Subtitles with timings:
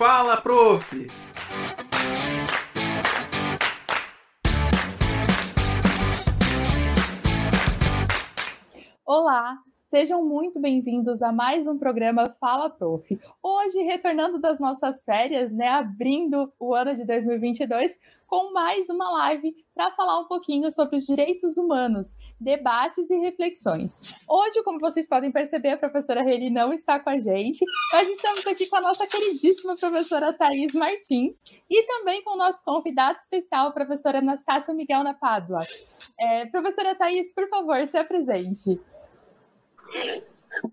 [0.00, 0.90] Fala, prof!
[9.04, 9.58] Olá,
[9.90, 13.18] sejam muito bem-vindos a mais um programa Fala Prof.
[13.42, 19.52] Hoje, retornando das nossas férias, né, abrindo o ano de 2022 com mais uma live
[19.74, 23.98] para falar um pouquinho sobre os direitos humanos, debates e reflexões.
[24.28, 28.46] Hoje, como vocês podem perceber, a professora Reli não está com a gente, mas estamos
[28.46, 33.66] aqui com a nossa queridíssima professora Thais Martins e também com o nosso convidado especial,
[33.66, 35.58] a professora Anastácia Miguel na Pádua.
[36.16, 38.78] É, professora Thais, por favor, se apresente.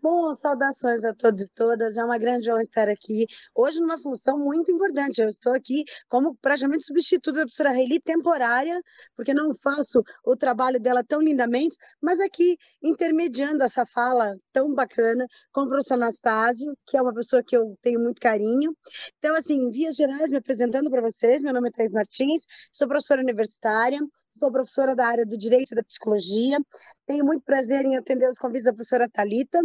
[0.02, 1.98] Bom, saudações a todos e todas.
[1.98, 3.25] É uma grande honra estar aqui.
[3.53, 5.21] Hoje, numa função muito importante.
[5.21, 8.81] Eu estou aqui como praticamente substituto da professora Reili, temporária,
[9.16, 15.27] porque não faço o trabalho dela tão lindamente, mas aqui intermediando essa fala tão bacana
[15.52, 18.75] com o professor Anastásio, que é uma pessoa que eu tenho muito carinho.
[19.20, 22.88] Então, assim, em vias gerais, me apresentando para vocês, meu nome é Thais Martins, sou
[22.88, 24.00] professora universitária,
[24.31, 26.58] sou professora da área do Direito e da Psicologia,
[27.08, 29.59] tenho muito prazer em atender os convites da professora Talita.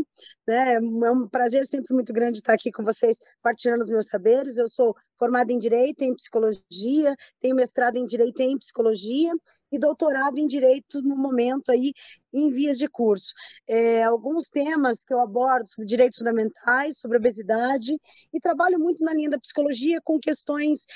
[0.46, 0.74] Né?
[0.74, 4.56] É um prazer sempre muito grande estar aqui com vocês, partilhando os meus saberes.
[4.56, 9.32] Eu sou formada em Direito, em Psicologia, tenho mestrado em Direito em Psicologia
[9.72, 11.92] e doutorado em Direito no momento aí
[12.32, 13.32] em vias de curso.
[13.68, 17.98] É, alguns temas que eu abordo sobre direitos fundamentais, sobre obesidade,
[18.32, 20.86] e trabalho muito na linha da psicologia com questões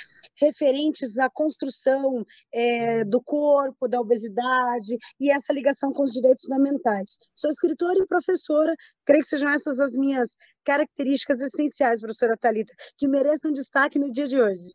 [0.40, 7.18] referentes à construção é, do corpo, da obesidade e essa ligação com os direitos fundamentais.
[7.34, 8.74] Sou escritora e professora,
[9.04, 14.26] creio que sejam essas as minhas características essenciais, professora Talita, que mereçam destaque no dia
[14.26, 14.74] de hoje.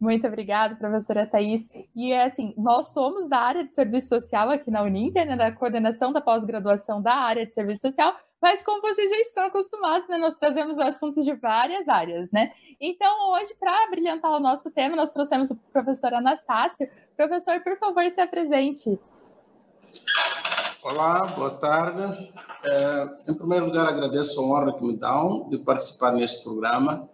[0.00, 1.68] Muito obrigada, professora Thais.
[1.94, 5.52] E é assim, nós somos da área de serviço social aqui na Uninter, né, da
[5.52, 10.16] coordenação da pós-graduação da área de serviço social, mas como vocês já estão acostumados, né,
[10.16, 12.50] nós trazemos assuntos de várias áreas, né?
[12.80, 16.88] Então, hoje, para brilhantar o nosso tema, nós trouxemos o professor Anastácio.
[17.14, 18.98] Professor, por favor, se apresente.
[20.82, 22.32] Olá, boa tarde.
[22.64, 27.06] É, em primeiro lugar, agradeço a honra que me dão de participar neste programa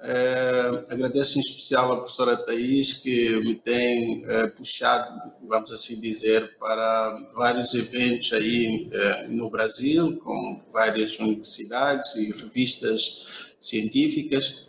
[0.00, 6.56] é, agradeço em especial à professora Thais, que me tem é, puxado, vamos assim dizer,
[6.58, 14.66] para vários eventos aí é, no Brasil, com várias universidades e revistas científicas.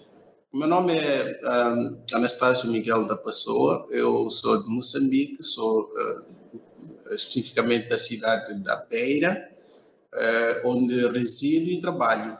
[0.54, 7.90] Meu nome é um, Anastácio Miguel da Pessoa, eu sou de Moçambique, sou uh, especificamente
[7.90, 9.52] da cidade da Beira,
[10.16, 12.40] uh, onde resido e trabalho.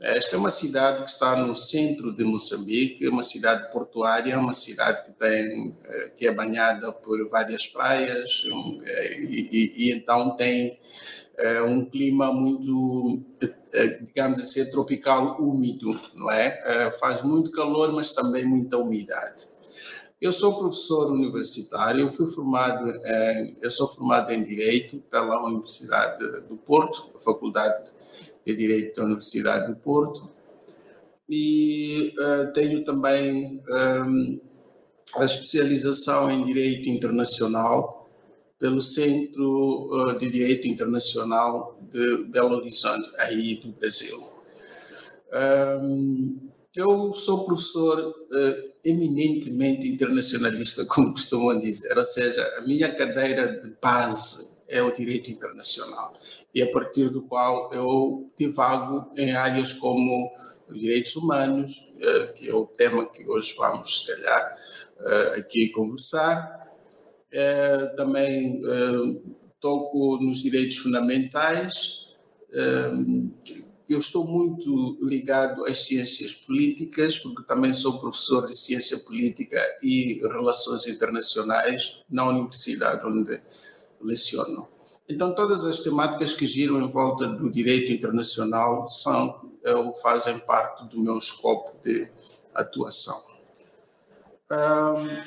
[0.00, 5.04] Esta é uma cidade que está no centro de Moçambique, uma cidade portuária, uma cidade
[5.04, 8.46] que tem eh, que é banhada por várias praias
[8.82, 10.80] eh, e, e, e então tem
[11.36, 13.22] é, um clima muito,
[14.02, 16.62] digamos assim, tropical úmido, não é?
[16.64, 16.90] é?
[16.92, 19.48] Faz muito calor, mas também muita umidade.
[20.20, 22.92] Eu sou professor universitário, eu fui formado,
[23.62, 27.90] eu sou formado em Direito pela Universidade do Porto, Faculdade
[28.46, 30.30] de Direito da Universidade do Porto
[31.30, 34.40] e uh, tenho também um,
[35.16, 38.10] a especialização em Direito Internacional
[38.58, 44.20] pelo Centro uh, de Direito Internacional de Belo Horizonte, aí do Brasil.
[45.82, 53.60] Um, eu sou professor uh, eminentemente internacionalista, como costumam dizer, ou seja, a minha cadeira
[53.60, 56.12] de base é o direito internacional
[56.54, 60.30] e a partir do qual eu divago em áreas como
[60.72, 64.56] direitos humanos, eh, que é o tema que hoje vamos, se calhar,
[64.98, 66.68] eh, aqui conversar.
[67.32, 68.60] Eh, também
[69.60, 72.06] toco nos direitos fundamentais.
[73.88, 80.20] Eu estou muito ligado às ciências políticas, porque também sou professor de ciência política e
[80.22, 83.40] relações internacionais na universidade onde
[84.00, 84.68] leciono.
[85.10, 90.84] Então, todas as temáticas que giram em volta do direito internacional são ou fazem parte
[90.86, 92.08] do meu escopo de
[92.54, 93.20] atuação.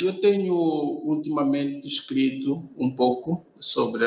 [0.01, 4.05] Eu tenho ultimamente escrito um pouco sobre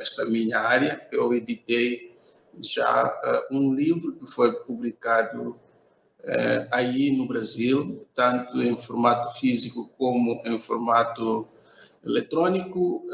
[0.00, 1.06] esta minha área.
[1.12, 2.14] Eu editei
[2.60, 5.58] já um livro que foi publicado
[6.22, 11.46] eh, aí no Brasil, tanto em formato físico como em formato
[12.04, 13.04] eletrônico.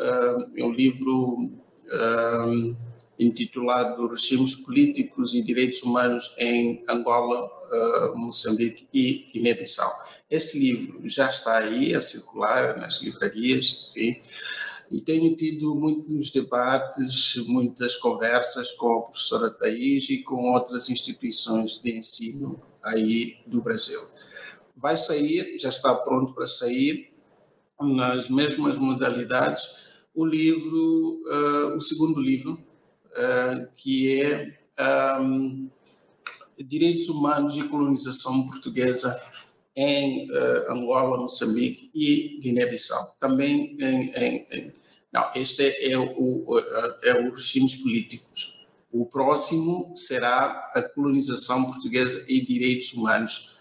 [0.57, 1.51] É um livro
[1.93, 2.77] um,
[3.19, 9.91] intitulado Regimes Políticos e Direitos Humanos em Angola, uh, Moçambique e Guiné-Bissau.
[10.31, 14.21] Esse livro já está aí a circular nas livrarias, enfim,
[14.91, 21.81] e tenho tido muitos debates, muitas conversas com a professora Thaís e com outras instituições
[21.81, 24.01] de ensino aí do Brasil.
[24.77, 27.11] Vai sair, já está pronto para sair,
[27.81, 29.90] nas mesmas modalidades,
[30.21, 34.59] o livro, uh, o segundo livro, uh, que é
[35.19, 35.71] um,
[36.59, 39.19] Direitos Humanos e Colonização Portuguesa
[39.75, 43.17] em uh, Angola, Moçambique e Guiné-Bissau.
[43.19, 44.75] Também em, em, em,
[45.11, 46.61] Não, este é o,
[47.03, 48.67] é o regimes políticos.
[48.93, 53.59] O próximo será a colonização portuguesa e direitos humanos.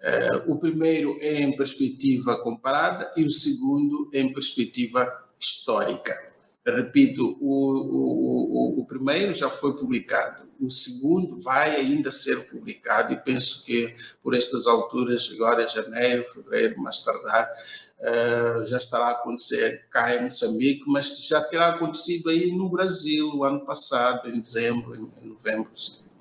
[0.00, 6.32] Uh, o primeiro é em perspectiva comparada e o segundo em perspectiva histórica.
[6.64, 13.16] Repito, o, o, o, primeiro já foi publicado, o segundo vai ainda ser publicado e
[13.16, 13.92] penso que
[14.22, 17.52] por estas alturas, agora janeiro, fevereiro, mais tardar,
[17.98, 23.42] uh, já estará a acontecer cá em Moçambique, mas já terá acontecido aí no Brasil
[23.42, 25.68] ano passado, em dezembro, em, em novembro,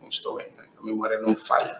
[0.01, 1.79] não estou bem, a memória não falha.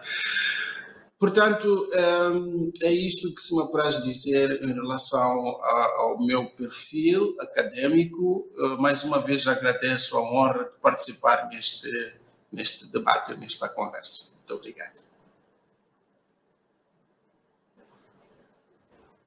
[1.22, 1.88] Portanto,
[2.34, 8.50] hum, é isto que se me apraz dizer em relação ao meu perfil acadêmico.
[8.56, 11.88] Uh, mais uma vez agradeço a honra de participar neste,
[12.50, 14.34] neste debate, nesta conversa.
[14.34, 15.11] Muito obrigado.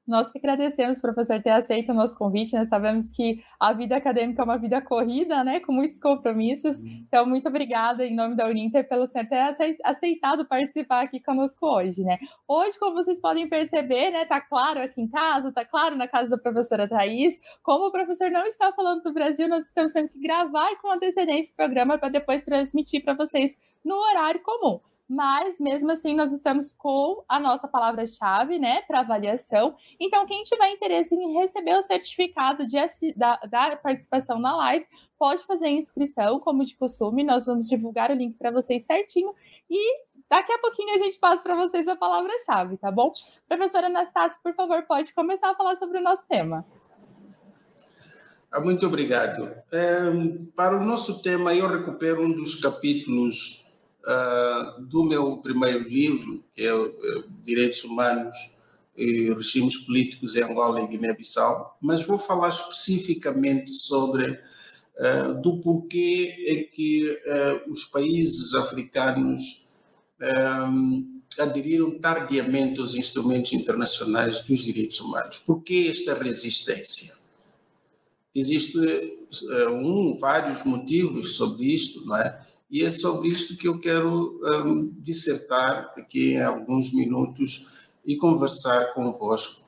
[0.06, 2.64] Nós que agradecemos, professor, ter aceito o nosso convite, né?
[2.64, 5.58] Sabemos que a vida acadêmica é uma vida corrida, né?
[5.58, 6.78] Com muitos compromissos.
[6.80, 7.04] Uhum.
[7.08, 12.04] Então, muito obrigada em nome da Uninter pelo senhor ter aceitado participar aqui conosco hoje,
[12.04, 12.18] né?
[12.46, 14.24] Hoje, como vocês podem perceber, né?
[14.24, 17.40] Tá claro aqui em casa, tá claro na casa da professora Thais.
[17.62, 21.52] Como o professor não está falando do Brasil, nós estamos tendo que gravar com antecedência
[21.52, 26.72] o programa para depois transmitir para vocês no horário comum mas mesmo assim nós estamos
[26.72, 29.76] com a nossa palavra-chave, né, para avaliação.
[30.00, 32.76] Então, quem tiver interesse em receber o certificado de,
[33.14, 34.86] da, da, participação na live,
[35.18, 37.22] pode fazer a inscrição, como de costume.
[37.22, 39.34] Nós vamos divulgar o link para vocês certinho
[39.70, 43.12] e daqui a pouquinho a gente passa para vocês a palavra-chave, tá bom?
[43.48, 46.66] Professora Anastácia, por favor, pode começar a falar sobre o nosso tema.
[48.52, 49.52] Ah, muito obrigado.
[49.72, 50.00] É,
[50.54, 53.65] para o nosso tema, eu recupero um dos capítulos
[54.06, 58.36] uh, do meu primeiro livro, que é, é Direitos Humanos
[58.96, 66.34] e Regimes Políticos em Angola e Guiné-Bissau, mas vou falar especificamente sobre uh, do porquê
[66.46, 69.66] é que uh, os países africanos
[70.70, 75.38] um, aderiram tardiamente aos instrumentos internacionais dos direitos humanos.
[75.38, 77.14] Por que esta resistência?
[78.34, 79.18] Existem
[79.70, 82.45] um, vários motivos sobre isto, não é?
[82.68, 87.66] E é sobre isto que eu quero um, dissertar aqui em alguns minutos
[88.04, 89.66] e conversar convosco,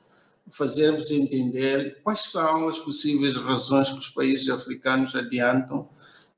[0.51, 5.87] fazer-vos entender quais são as possíveis razões que os países africanos adiantam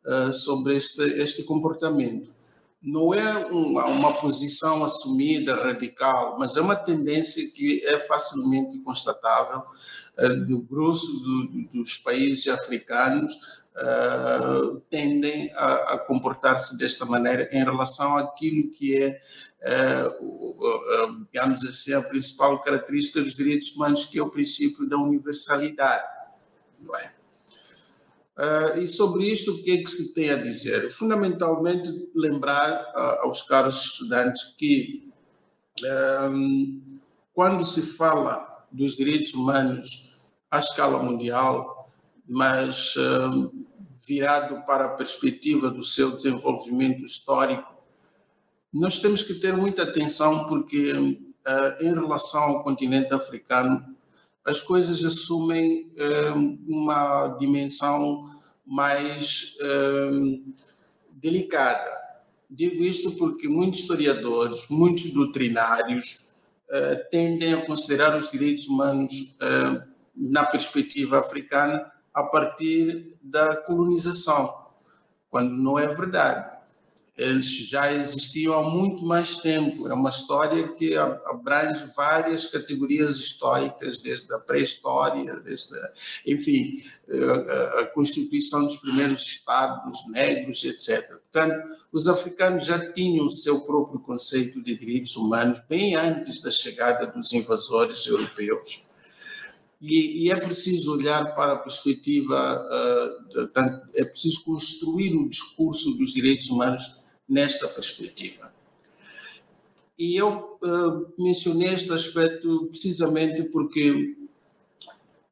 [0.05, 2.33] uh, sobre este, este comportamento.
[2.81, 9.63] Não é uma, uma posição assumida, radical, mas é uma tendência que é facilmente constatável
[10.19, 13.35] uh, do grosso do, dos países africanos
[13.75, 19.19] uh, tendem a, a comportar-se desta maneira em relação àquilo que é,
[20.21, 24.97] uh, uh, digamos assim, a principal característica dos direitos humanos, que é o princípio da
[24.97, 26.05] universalidade.
[26.81, 27.13] Não é?
[28.79, 30.89] e sobre isto, o que é que se tem a dizer?
[30.89, 35.11] Fundamentalmente, lembrar aos caros estudantes que
[37.35, 41.80] quando se fala dos direitos humanos à escala mundial,
[42.27, 43.51] mas uh,
[44.05, 47.71] virado para a perspectiva do seu desenvolvimento histórico,
[48.73, 53.85] nós temos que ter muita atenção porque, uh, em relação ao continente africano,
[54.45, 58.29] as coisas assumem uh, uma dimensão
[58.65, 59.57] mais
[61.11, 61.89] delicada.
[62.49, 66.31] Digo isto porque muitos historiadores, muitos doutrinários,
[67.09, 69.35] tendem a considerar os direitos humanos
[70.15, 74.67] na perspectiva africana a partir da colonização,
[75.29, 76.51] quando não é verdade.
[77.17, 79.87] Eles já existiam há muito mais tempo.
[79.87, 85.91] É uma história que abrange várias categorias históricas, desde a pré-história, desde, a,
[86.25, 86.81] enfim,
[87.79, 91.05] a constituição dos primeiros estados negros, etc.
[91.09, 96.49] Portanto, os africanos já tinham o seu próprio conceito de direitos humanos bem antes da
[96.49, 98.83] chegada dos invasores europeus.
[99.81, 103.49] E, e, é preciso olhar para a perspectiva, uh,
[103.95, 106.83] é preciso construir o discurso dos direitos humanos
[107.27, 108.53] nesta perspectiva.
[109.97, 114.15] E eu uh, mencionei este aspecto precisamente porque,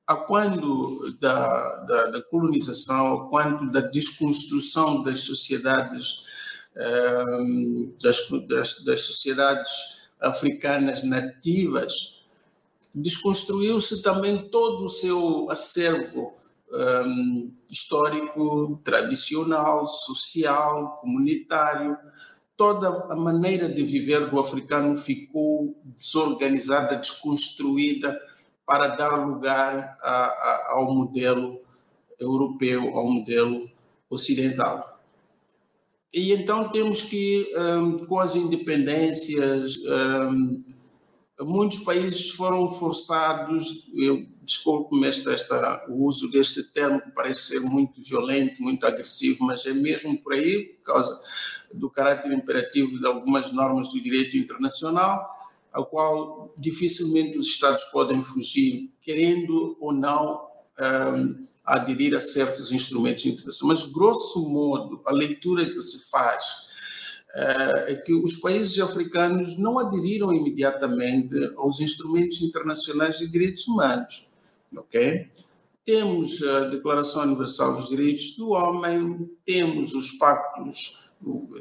[0.08, 6.28] a quando da, da, da colonização, a quando da desconstrução das sociedades
[6.80, 9.70] um, das, das, das sociedades
[10.20, 12.19] africanas nativas,
[12.94, 16.34] desconstruiu-se também todo o seu acervo
[16.72, 21.98] um, histórico, tradicional, social, comunitário.
[22.56, 28.20] Toda a maneira de viver do africano ficou desorganizada, desconstruída,
[28.66, 31.60] para dar lugar a, a, ao modelo
[32.20, 33.70] europeu, ao modelo
[34.10, 35.00] ocidental.
[36.14, 40.60] E então temos que, um, com as independências, um,
[41.46, 45.08] muitos países foram forçados, eu desculpe-me
[45.88, 50.34] o uso deste termo que parece ser muito violento, muito agressivo, mas é mesmo por
[50.34, 51.20] aí, por causa
[51.74, 55.24] do caráter imperativo de algumas normas do direito internacional,
[55.72, 60.48] ao qual dificilmente os Estados podem fugir, querendo ou não
[61.16, 63.84] um, aderir a certos instrumentos internacionais.
[63.84, 66.69] Mas, grosso modo, a leitura que se faz
[67.34, 74.28] é que os países africanos não aderiram imediatamente aos instrumentos internacionais de direitos humanos.
[74.76, 75.30] Ok?
[75.86, 81.10] Temos a Declaração Universal dos Direitos do Homem, temos os pactos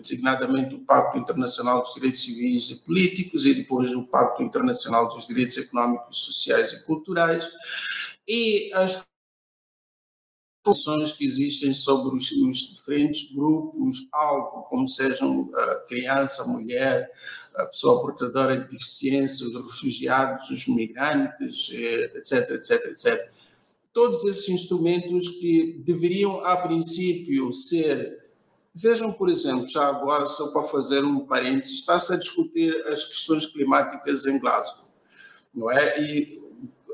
[0.00, 5.26] designadamente o Pacto Internacional dos Direitos Civis e Políticos e depois o Pacto Internacional dos
[5.26, 7.48] Direitos Económicos, Sociais e Culturais
[8.26, 9.04] e as
[10.68, 17.10] posições que existem sobre os, os diferentes grupos alvo, como sejam a criança, a mulher,
[17.56, 23.32] a pessoa portadora de deficiência, os refugiados, os migrantes, etc, etc, etc.
[23.92, 28.18] Todos esses instrumentos que deveriam, a princípio, ser
[28.80, 33.44] Vejam, por exemplo, já agora, só para fazer um parênteses, está-se a discutir as questões
[33.44, 34.86] climáticas em Glasgow,
[35.52, 36.00] não é?
[36.00, 36.40] E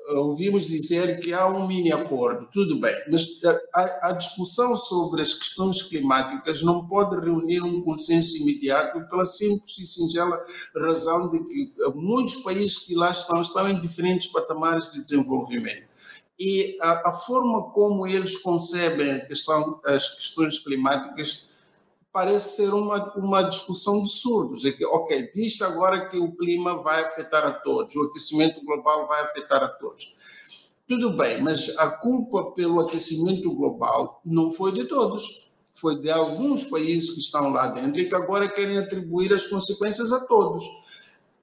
[0.08, 3.26] ouvimos dizer que há um mini acordo, tudo bem, mas
[3.75, 9.78] a, a, discussão sobre as questões climáticas não pode reunir um consenso imediato pela simples
[9.78, 10.40] e singela
[10.76, 15.88] razão de que muitos países que lá estão estão em diferentes patamares de desenvolvimento.
[16.38, 21.53] E a, a forma como eles concebem questão, as questões climáticas
[22.14, 24.64] parece ser uma, uma discussão de surdos.
[24.64, 29.09] É que, ok, diz agora que o clima vai afetar a todos, o aquecimento global
[29.09, 30.14] vai afetar a todos.
[30.87, 35.50] Tudo bem, mas a culpa pelo aquecimento global não foi de todos.
[35.73, 40.12] Foi de alguns países que estão lá dentro e que agora querem atribuir as consequências
[40.12, 40.64] a todos.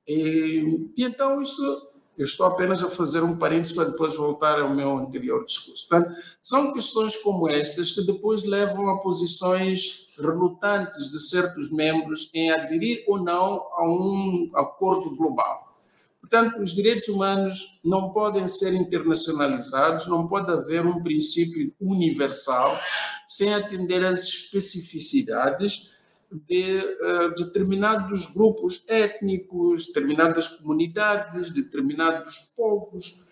[0.07, 1.90] E, e então isto
[2.21, 5.87] eu estou apenas a fazer um parênteses para depois voltar ao meu anterior discurso.
[6.39, 13.03] São questões como estas que depois levam a posições relutantes de certos membros em aderir
[13.07, 15.75] ou não a um acordo global.
[16.19, 22.79] Portanto, os direitos humanos não podem ser internacionalizados, não pode haver um princípio universal
[23.27, 25.89] sem atender às especificidades
[26.47, 33.25] de uh, determinados grupos étnicos, determinadas comunidades, determinados povos,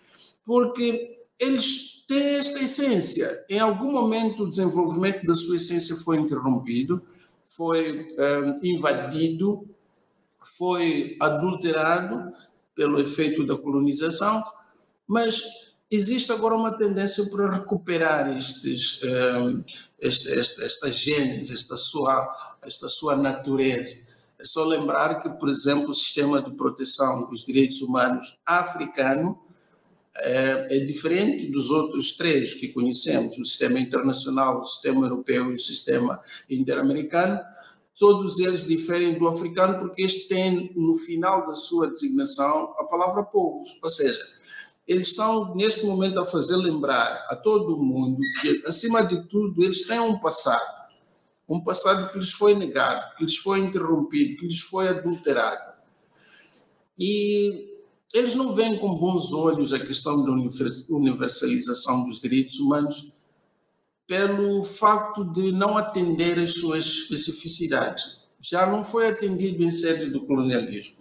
[0.44, 3.44] porque eles têm esta essência.
[3.48, 7.02] Em algum momento, o desenvolvimento da sua essência foi interrompido,
[7.44, 9.68] foi uh, invadido,
[10.58, 12.30] foi adulterado
[12.74, 14.42] pelo efeito da colonização,
[15.06, 15.42] mas
[15.90, 19.64] existe agora uma tendência para recuperar estes, um,
[19.98, 24.08] este, esta, esta gênese, esta sua, esta sua natureza.
[24.38, 29.38] É só lembrar que, por exemplo, o sistema de proteção dos direitos humanos africano
[30.16, 35.54] é, é, diferente dos outros três que conhecemos, o sistema internacional, o sistema europeu e
[35.54, 37.40] o sistema interamericano.
[37.98, 43.22] Todos eles diferem do africano porque este tem, no final da sua designação, a palavra
[43.22, 44.20] povos, ou seja,
[44.90, 49.86] eles estão, neste momento, a fazer lembrar a todo mundo que, acima de tudo, eles
[49.86, 50.80] têm um passado.
[51.48, 55.74] Um passado que lhes foi negado, que lhes foi interrompido, que lhes foi adulterado.
[56.98, 57.68] E
[58.12, 60.32] eles não veem com bons olhos a questão da
[60.90, 63.14] universalização dos direitos humanos
[64.08, 68.24] pelo facto de não atender às suas especificidades.
[68.40, 70.99] Já não foi atendido em sede do colonialismo.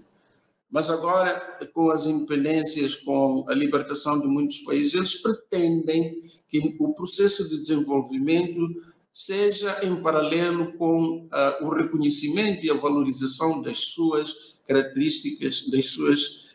[0.72, 6.94] Mas agora, com as independências, com a libertação de muitos países, eles pretendem que o
[6.94, 8.68] processo de desenvolvimento
[9.12, 16.52] seja em paralelo com uh, o reconhecimento e a valorização das suas características, das suas,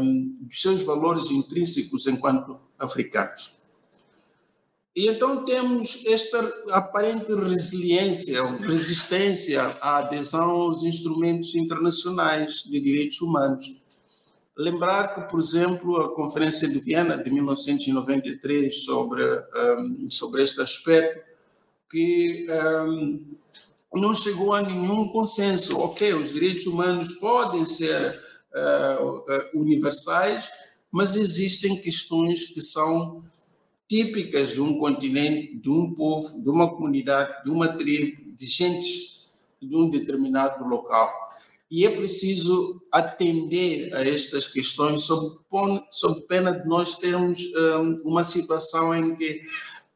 [0.00, 3.61] um, dos seus valores intrínsecos enquanto africanos.
[4.94, 6.38] E então temos esta
[6.70, 13.74] aparente resiliência, resistência à adesão aos instrumentos internacionais de direitos humanos.
[14.54, 21.22] Lembrar que, por exemplo, a Conferência de Viena de 1993 sobre, um, sobre este aspecto,
[21.90, 22.46] que
[22.86, 23.34] um,
[23.94, 25.78] não chegou a nenhum consenso.
[25.78, 28.22] Ok, os direitos humanos podem ser
[28.54, 30.50] uh, universais,
[30.90, 33.24] mas existem questões que são
[33.92, 39.12] típicas de um continente, de um povo, de uma comunidade, de uma tribo, de gente
[39.60, 41.12] de um determinado local.
[41.70, 45.38] E é preciso atender a estas questões sob,
[45.90, 49.42] sob pena de nós termos um, uma situação em que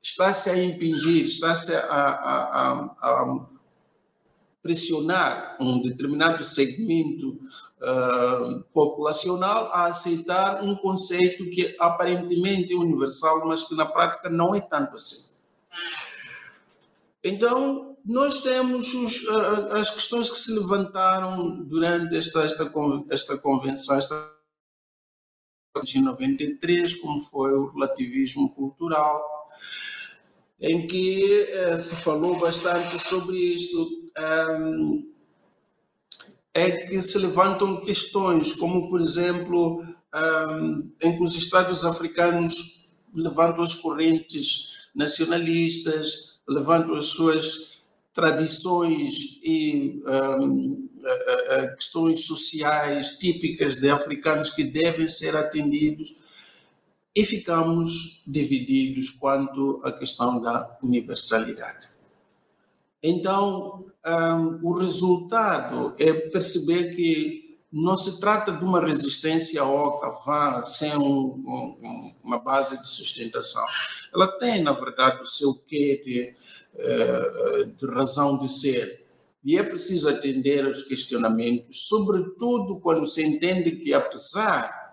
[0.03, 3.49] está-se a impingir, está-se a, a, a, a
[4.67, 7.39] pressionar um determinado segmento
[7.81, 14.57] uh, populacional a aceitar um conceito que aparentemente é universal, mas que na prática não
[14.57, 15.37] é tanto assim.
[17.23, 22.73] Então, nós temos os, uh, as questões que se levantaram durante esta, esta,
[23.09, 24.35] esta convenção, esta
[25.85, 29.23] de 93, como foi o relativismo cultural,
[30.61, 34.05] em que uh, se falou bastante sobre isto,
[34.51, 35.11] um,
[36.55, 39.85] é que se levantam questões, como, por exemplo,
[40.15, 47.77] um, em que os Estados africanos levantam as correntes nacionalistas, levantam as suas
[48.15, 50.89] tradições e um,
[51.75, 56.15] questões sociais típicas de africanos que devem ser atendidos
[57.17, 61.89] e ficamos divididos quanto à questão da universalidade.
[63.03, 70.63] Então, um, o resultado é perceber que não se trata de uma resistência oca, vá,
[70.63, 73.65] sem um, um, uma base de sustentação.
[74.15, 76.35] Ela tem, na verdade, o seu quê de,
[76.75, 79.07] uh, de razão de ser.
[79.43, 84.86] E é preciso atender aos questionamentos, sobretudo quando se entende que, apesar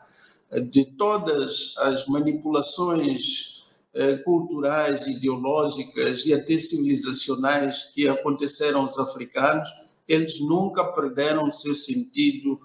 [0.62, 9.69] de todas as manipulações eh, culturais, ideológicas e até civilizacionais que aconteceram aos africanos,
[10.07, 12.60] eles nunca perderam o seu sentido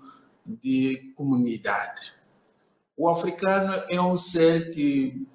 [0.45, 2.15] de comunidade.
[2.97, 5.27] O africano é um ser que,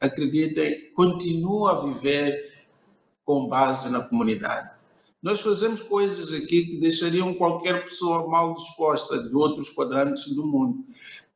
[0.00, 0.62] acredita,
[0.94, 2.66] continua a viver
[3.24, 4.70] com base na comunidade.
[5.22, 10.84] Nós fazemos coisas aqui que deixariam qualquer pessoa mal disposta de outros quadrantes do mundo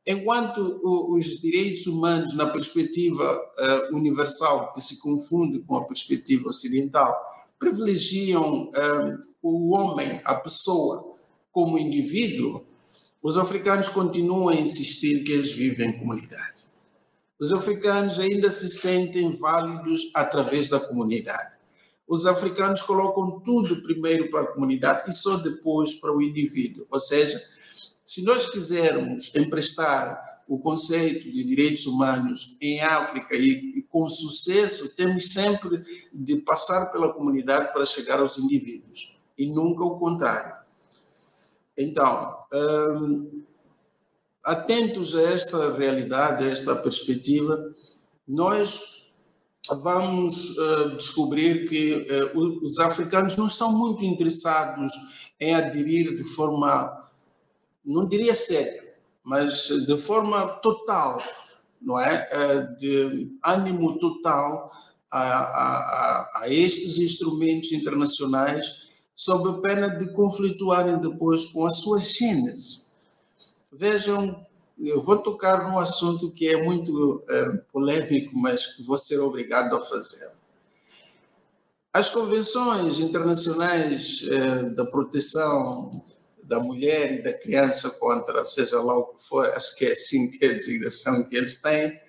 [0.05, 7.15] enquanto os direitos humanos, na perspectiva uh, universal, que se confunde com a perspectiva ocidental,
[7.57, 11.15] privilegiam uh, o homem, a pessoa,
[11.51, 12.65] como indivíduo,
[13.23, 16.65] os africanos continuam a insistir que eles vivem em comunidade.
[17.39, 21.57] Os africanos ainda se sentem válidos através da comunidade.
[22.05, 26.85] Os africanos colocam tudo primeiro para a comunidade e só depois para o indivíduo.
[26.91, 27.41] Ou seja,
[28.05, 34.95] se nós quisermos emprestar o conceito de direitos humanos em África e, e, com sucesso,
[34.95, 40.53] temos sempre de passar pela comunidade para chegar aos indivíduos e nunca o contrário.
[41.77, 43.43] Então, hum,
[44.43, 47.73] atentos a esta realidade, a esta perspectiva,
[48.27, 49.11] nós
[49.81, 54.91] vamos uh, descobrir que uh, os africanos não estão muito interessados
[55.39, 57.02] em aderir de forma
[57.85, 61.21] não diria cega, mas de forma total,
[61.81, 62.27] não é?
[62.31, 64.71] é de ânimo total
[65.11, 68.83] a, a, a estes instrumentos internacionais,
[69.15, 72.93] sob a pena de conflituarem depois com a sua gênese.
[73.71, 74.43] Vejam,
[74.79, 79.75] eu vou tocar num assunto que é muito é, polêmico, mas que vou ser obrigado
[79.75, 80.31] a fazer.
[81.91, 86.03] As convenções internacionais é, da proteção
[86.43, 90.29] da mulher e da criança contra, seja lá o que for, acho que é assim
[90.29, 91.99] que é a designação que eles têm.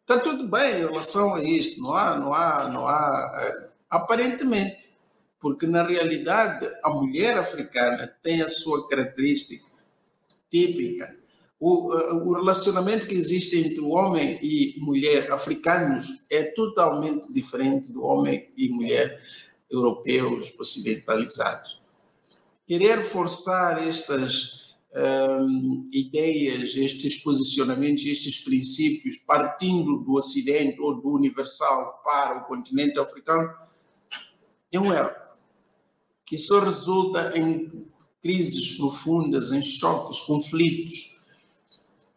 [0.00, 4.90] Está tudo bem em relação a isto, não há, não há, não há, é, aparentemente,
[5.40, 9.64] porque na realidade a mulher africana tem a sua característica
[10.50, 11.16] típica.
[11.58, 17.90] O, é, o relacionamento que existe entre o homem e mulher africanos é totalmente diferente
[17.90, 19.18] do homem e mulher
[19.70, 21.83] europeus ocidentalizados
[22.66, 32.00] querer forçar estas um, ideias, estes posicionamentos, estes princípios, partindo do Ocidente ou do universal
[32.04, 33.52] para o continente africano,
[34.72, 35.10] é um erro.
[36.26, 37.86] Que só resulta em
[38.22, 41.14] crises profundas, em choques, conflitos.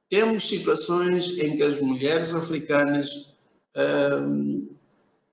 [0.09, 3.35] Temos situações em que as mulheres africanas
[3.75, 4.69] um,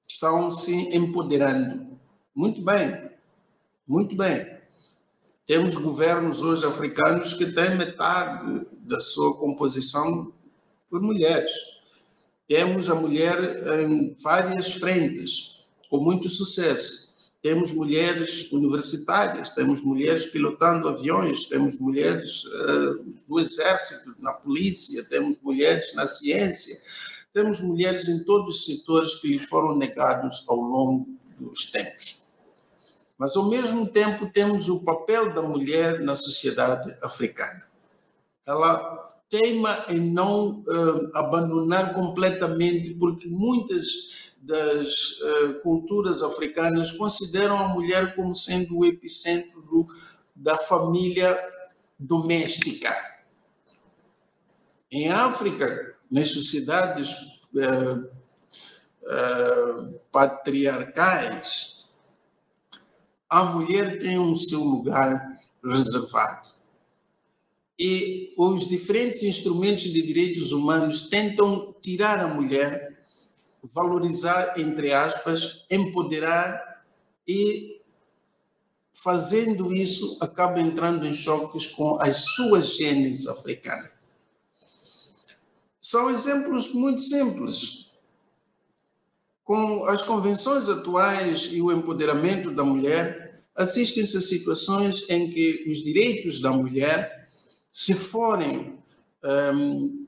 [0.08, 1.96] estão se empoderando.
[2.34, 3.10] Muito bem,
[3.86, 4.53] muito bem
[5.46, 10.32] temos governos hoje africanos que têm metade da sua composição
[10.88, 11.52] por mulheres.
[12.46, 17.04] Temos a mulher em várias frentes, com muito sucesso.
[17.42, 25.38] temos mulheres universitárias, temos mulheres pilotando aviões, temos mulheres uh, no exército, na polícia, temos
[25.42, 26.80] mulheres na ciência,
[27.34, 31.06] temos mulheres em todos os setores que lhe foram negados ao longo
[31.38, 32.23] dos tempos.
[33.18, 37.64] Mas, ao mesmo tempo, temos o papel da mulher na sociedade africana.
[38.46, 47.68] Ela teima em não uh, abandonar completamente, porque muitas das uh, culturas africanas consideram a
[47.68, 49.86] mulher como sendo o epicentro do,
[50.34, 51.40] da família
[51.98, 52.94] doméstica.
[54.90, 57.12] Em África, nas sociedades
[57.54, 58.08] uh,
[60.12, 61.73] patriarcais,
[63.28, 66.54] a mulher tem o um seu lugar reservado.
[67.78, 72.94] E os diferentes instrumentos de direitos humanos tentam tirar a mulher
[73.72, 76.84] valorizar, entre aspas, empoderar
[77.26, 77.80] e
[78.92, 83.90] fazendo isso acaba entrando em choques com as suas genes africanas.
[85.80, 87.83] São exemplos muito simples.
[89.44, 95.84] Com as convenções atuais e o empoderamento da mulher, assistem-se a situações em que os
[95.84, 97.28] direitos da mulher,
[97.68, 98.82] se forem
[99.22, 100.06] um,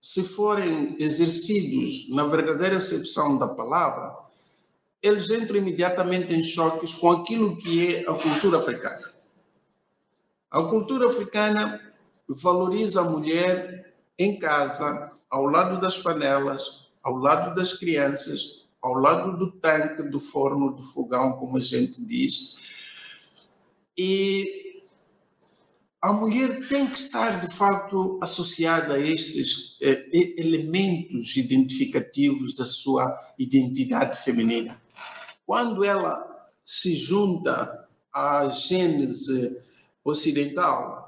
[0.00, 4.14] se forem exercidos na verdadeira acepção da palavra,
[5.02, 9.12] eles entram imediatamente em choques com aquilo que é a cultura africana.
[10.48, 11.80] A cultura africana
[12.28, 19.38] valoriza a mulher em casa, ao lado das panelas, ao lado das crianças, ao lado
[19.38, 22.56] do tanque, do forno, do fogão, como a gente diz.
[23.96, 24.82] E
[26.02, 30.04] a mulher tem que estar, de facto, associada a estes eh,
[30.36, 34.82] elementos identificativos da sua identidade feminina.
[35.46, 36.26] Quando ela
[36.64, 39.60] se junta à gênese
[40.04, 41.05] ocidental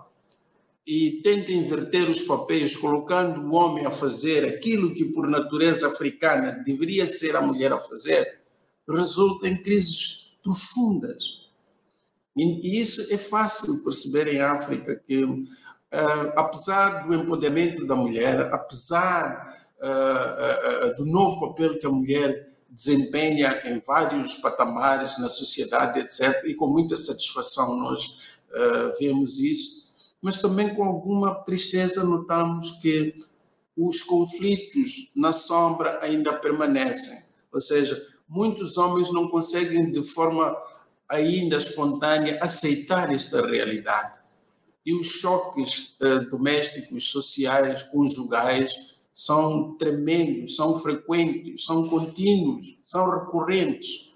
[0.89, 6.63] e tenta inverter os papéis, colocando o homem a fazer aquilo que, por natureza africana,
[6.65, 8.41] deveria ser a mulher a fazer,
[8.89, 11.49] resulta em crises profundas
[12.39, 15.45] e isso é fácil perceber em África que, uh,
[16.37, 23.61] apesar do empoderamento da mulher, apesar uh, uh, do novo papel que a mulher desempenha
[23.65, 28.39] em vários patamares na sociedade, etc., e com muita satisfação nós
[28.99, 29.78] vemos isso,
[30.21, 33.15] mas também com alguma tristeza notamos que
[33.77, 37.17] os conflitos na sombra ainda permanecem.
[37.53, 40.57] Ou seja, muitos homens não conseguem de forma
[41.09, 44.19] ainda espontânea, aceitar esta realidade.
[44.85, 48.73] E os choques eh, domésticos, sociais, conjugais,
[49.15, 54.08] são tremendos, são frequentes, são contínuos, são recorrentes.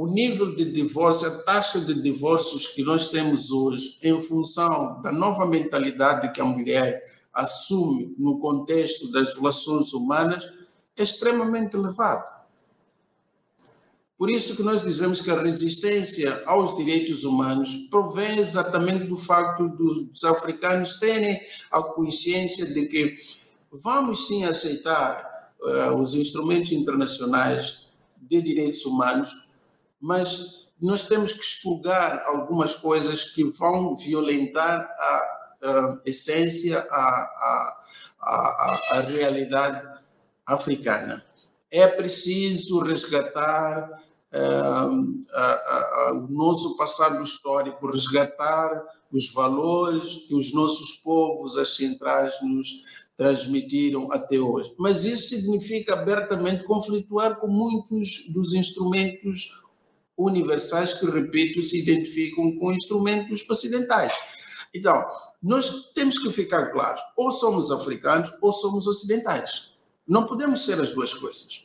[0.00, 5.12] O nível de divórcio, a taxa de divórcios que nós temos hoje, em função da
[5.12, 10.42] nova mentalidade que a mulher assume no contexto das relações humanas,
[10.96, 12.24] é extremamente elevado.
[14.16, 19.68] Por isso que nós dizemos que a resistência aos direitos humanos provém exatamente do facto
[19.68, 23.16] dos africanos terem a consciência de que
[23.70, 27.86] vamos sim aceitar uh, os instrumentos internacionais
[28.16, 29.30] de direitos humanos,
[30.00, 37.76] mas nós temos que expurgar algumas coisas que vão violentar a, a essência, a,
[38.20, 39.86] a, a, realidade
[40.46, 41.24] africana.
[41.70, 44.00] É preciso resgatar
[46.12, 48.82] o nosso passado histórico, resgatar
[49.12, 52.68] os valores que os nossos povos, as centrais, nos
[53.16, 54.72] transmitiram até hoje.
[54.78, 59.50] Mas isso significa abertamente conflituar com muitos dos instrumentos
[60.24, 64.12] universais que, repito, se identificam com instrumentos ocidentais.
[64.74, 65.04] Então,
[65.42, 69.70] nós temos que ficar claros: ou somos africanos ou somos ocidentais.
[70.06, 71.64] Não podemos ser as duas coisas.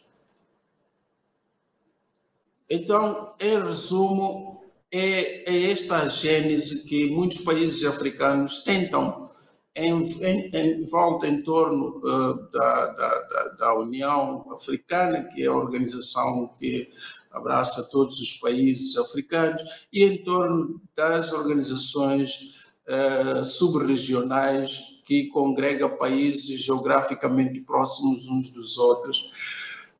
[2.69, 9.29] Então, em resumo, é, é esta a gênese que muitos países africanos tentam
[9.75, 15.53] em, em, em volta em torno uh, da, da, da, União Africana, que é a
[15.53, 16.89] organização que
[17.35, 22.55] abraça todos os países africanos, e em torno das organizações
[22.87, 29.31] uh, subregionais que congregam países geograficamente próximos uns dos outros.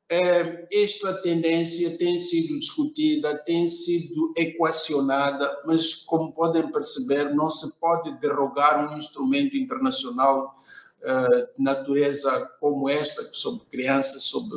[0.07, 7.79] É, esta tendência tem sido discutida, tem sido equacionada, mas, como podem perceber, não se
[7.79, 10.55] pode derrogar um instrumento internacional
[11.01, 14.55] uh, de natureza como esta, sobre crianças, sobre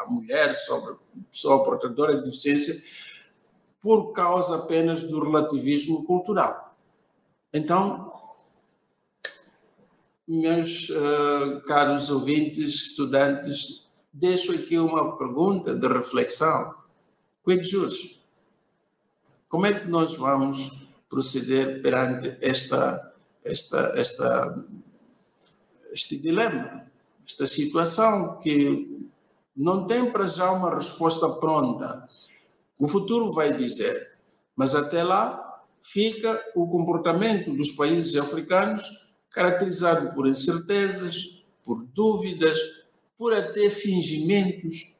[0.00, 0.96] a mulher, sobre
[1.30, 2.74] pessoa portadora de deficiência,
[3.80, 6.76] por causa apenas do relativismo cultural.
[7.52, 8.12] Então,
[10.26, 16.74] meus uh, caros ouvintes, estudantes, deixo aqui uma pergunta de reflexão.
[17.44, 18.20] Quid juros?
[19.48, 20.70] Como é que nós vamos
[21.10, 23.12] proceder perante esta,
[23.44, 24.64] esta, esta,
[25.92, 26.90] este dilema,
[27.26, 29.10] esta situação que
[29.56, 32.08] não tem para já uma resposta pronta?
[32.80, 34.12] O futuro vai dizer,
[34.56, 38.88] mas até lá fica o comportamento dos países africanos
[39.30, 42.58] caracterizado por incertezas, por dúvidas,
[43.16, 44.94] por até fingimentos,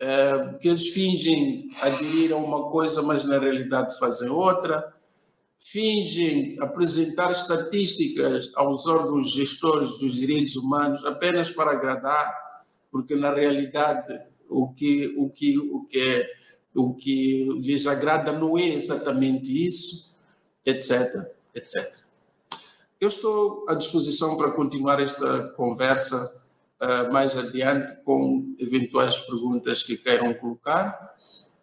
[0.00, 4.94] eh, que eles fingem aderir a uma coisa, mas na realidade fazem outra,
[5.62, 12.49] fingem apresentar estatísticas aos órgãos gestores dos direitos humanos apenas para agradar,
[12.90, 16.30] porque na realidade o que, o que, o que, é,
[16.74, 20.16] o que lhes agrada não é exatamente isso,
[20.66, 22.00] etc, etc.
[23.00, 26.42] Eu estou à disposição para continuar esta conversa
[26.82, 31.14] uh, mais adiante com eventuais perguntas que queiram colocar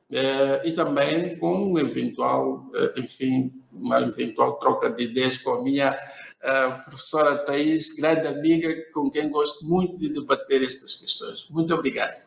[0.09, 5.63] uh, e também com um eventual, uh, enfim, uma eventual troca de ideias com a
[5.63, 5.95] minha
[6.83, 11.47] professora Thais, grande amiga com quem gosto muito de debater estas questões.
[11.49, 12.25] Muito obrigado.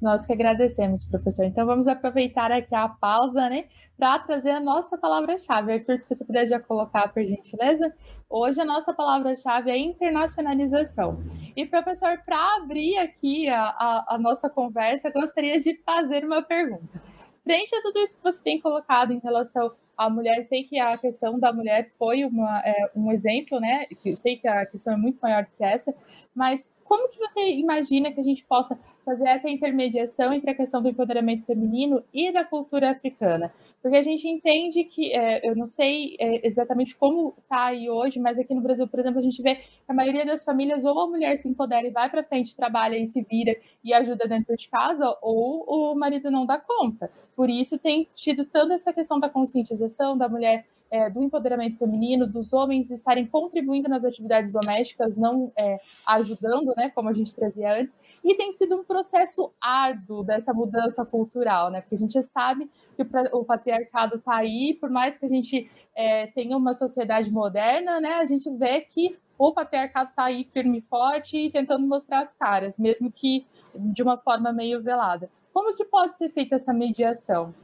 [0.00, 1.44] Nós que agradecemos, professor.
[1.44, 3.66] Então vamos aproveitar aqui a pausa, né?
[4.00, 5.74] para trazer a nossa palavra-chave.
[5.74, 7.92] Arthur, se você puder já colocar, por gentileza.
[8.30, 11.22] Hoje a nossa palavra-chave é internacionalização.
[11.54, 17.02] E, professor, para abrir aqui a, a, a, nossa conversa, gostaria de fazer uma pergunta.
[17.50, 20.96] Frente a tudo isso que você tem colocado em relação à mulher, sei que a
[20.96, 23.86] questão da mulher foi uma, é, um exemplo, né?
[24.14, 25.92] Sei que a questão é muito maior do que essa,
[26.32, 30.80] mas como que você imagina que a gente possa fazer essa intermediação entre a questão
[30.80, 33.52] do empoderamento feminino e da cultura africana?
[33.82, 38.20] Porque a gente entende que, é, eu não sei é, exatamente como está aí hoje,
[38.20, 41.00] mas aqui no Brasil, por exemplo, a gente vê que a maioria das famílias ou
[41.00, 44.54] a mulher se empodera e vai para frente, trabalha e se vira e ajuda dentro
[44.54, 47.10] de casa, ou o marido não dá conta.
[47.34, 52.26] Por isso tem tido tanto essa questão da conscientização da mulher é, do empoderamento feminino,
[52.26, 57.80] dos homens estarem contribuindo nas atividades domésticas, não é, ajudando, né, como a gente trazia
[57.80, 62.68] antes, e tem sido um processo árduo dessa mudança cultural, né, porque a gente sabe
[62.96, 68.00] que o, patriarcado está aí, por mais que a gente é, tenha uma sociedade moderna,
[68.00, 72.20] né, a gente vê que o patriarcado está aí firme e forte e tentando mostrar
[72.20, 75.30] as caras, mesmo que de uma forma meio velada.
[75.52, 77.54] Como que pode ser feita essa mediação?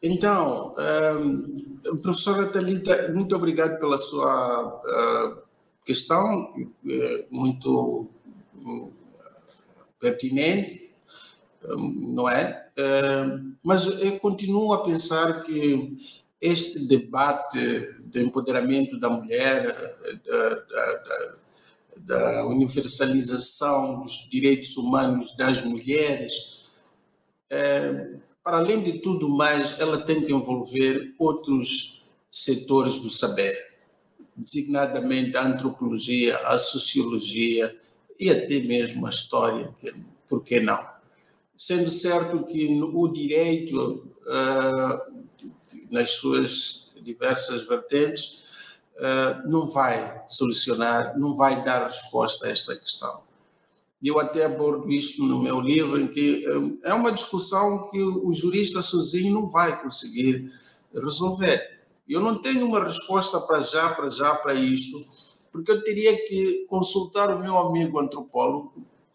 [0.00, 0.74] Então,
[1.20, 5.42] um, professora Thalita, muito obrigado pela sua uh,
[5.84, 6.54] questão,
[6.88, 8.08] é muito
[8.54, 8.92] um,
[9.98, 10.92] pertinente,
[11.64, 12.68] um, não é?
[12.78, 15.96] Uh, mas eu continuo a pensar que
[16.40, 17.58] este debate
[18.04, 19.66] de empoderamento da mulher,
[20.24, 21.34] da, da,
[21.96, 26.62] da universalização dos direitos humanos das mulheres,
[27.50, 28.14] é,
[28.48, 33.54] para além de tudo mais, ela tem que envolver outros setores do saber,
[34.34, 37.78] designadamente a antropologia, a sociologia
[38.18, 39.68] e até mesmo a história,
[40.26, 40.82] por que não?
[41.54, 45.14] Sendo certo que o direito, uh,
[45.90, 48.44] nas suas diversas vertentes,
[48.96, 53.27] uh, não vai solucionar, não vai dar resposta a esta questão
[54.02, 58.32] eu até abordo isto no meu livro, em que hum, é uma discussão que o
[58.32, 60.52] jurista sozinho não vai conseguir
[60.94, 61.80] resolver.
[62.08, 65.04] Eu não tenho uma resposta para já, para já, para isto,
[65.50, 68.72] porque eu teria que consultar o meu amigo antropólogo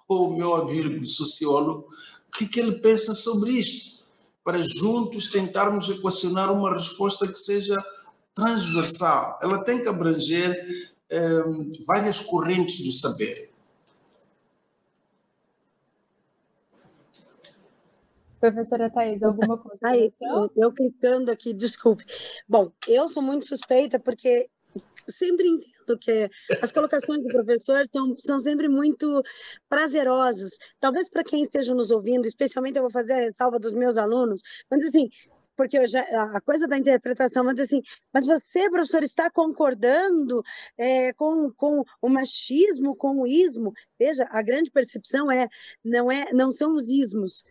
[0.08, 1.88] ou o meu amigo sociólogo,
[2.28, 4.04] o que, que ele pensa sobre isto,
[4.44, 7.84] para juntos tentarmos equacionar uma resposta que seja
[8.36, 9.40] transversal.
[9.42, 10.54] Ela tem que abranger
[11.10, 13.53] hum, várias correntes do saber.
[18.44, 19.80] Professora Thais, alguma coisa?
[20.54, 22.04] Eu clicando aqui, desculpe.
[22.46, 24.50] Bom, eu sou muito suspeita porque
[25.08, 26.30] sempre entendo que
[26.62, 29.24] as colocações do professor são, são sempre muito
[29.70, 30.58] prazerosas.
[30.78, 34.42] Talvez para quem esteja nos ouvindo, especialmente eu vou fazer a ressalva dos meus alunos,
[34.70, 35.08] mas assim,
[35.56, 37.82] porque já, a coisa da interpretação, mas assim,
[38.14, 40.42] mas você, professor, está concordando
[40.78, 43.72] é, com, com o machismo, com o ismo?
[43.98, 45.48] Veja, a grande percepção é
[45.84, 47.44] não é não são os ismos,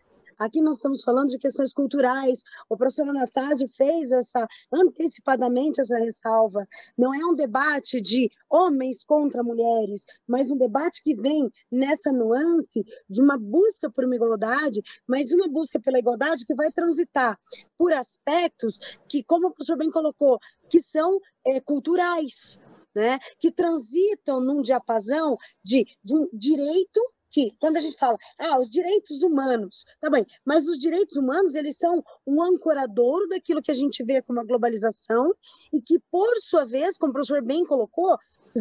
[0.44, 2.42] aqui nós estamos falando de questões culturais.
[2.68, 6.66] O professor Anastácio fez essa antecipadamente essa ressalva.
[6.96, 12.84] Não é um debate de homens contra mulheres, mas um debate que vem nessa nuance
[13.08, 17.38] de uma busca por uma igualdade, mas uma busca pela igualdade que vai transitar
[17.78, 18.78] por aspectos
[19.08, 22.60] que, como o professor bem colocou, que são é, culturais,
[22.94, 23.18] né?
[23.38, 27.00] que transitam num diapasão de, de um direito
[27.32, 31.54] que quando a gente fala, ah, os direitos humanos, tá bem, mas os direitos humanos,
[31.54, 35.34] eles são um ancorador daquilo que a gente vê como a globalização
[35.72, 38.16] e que, por sua vez, como o professor bem colocou,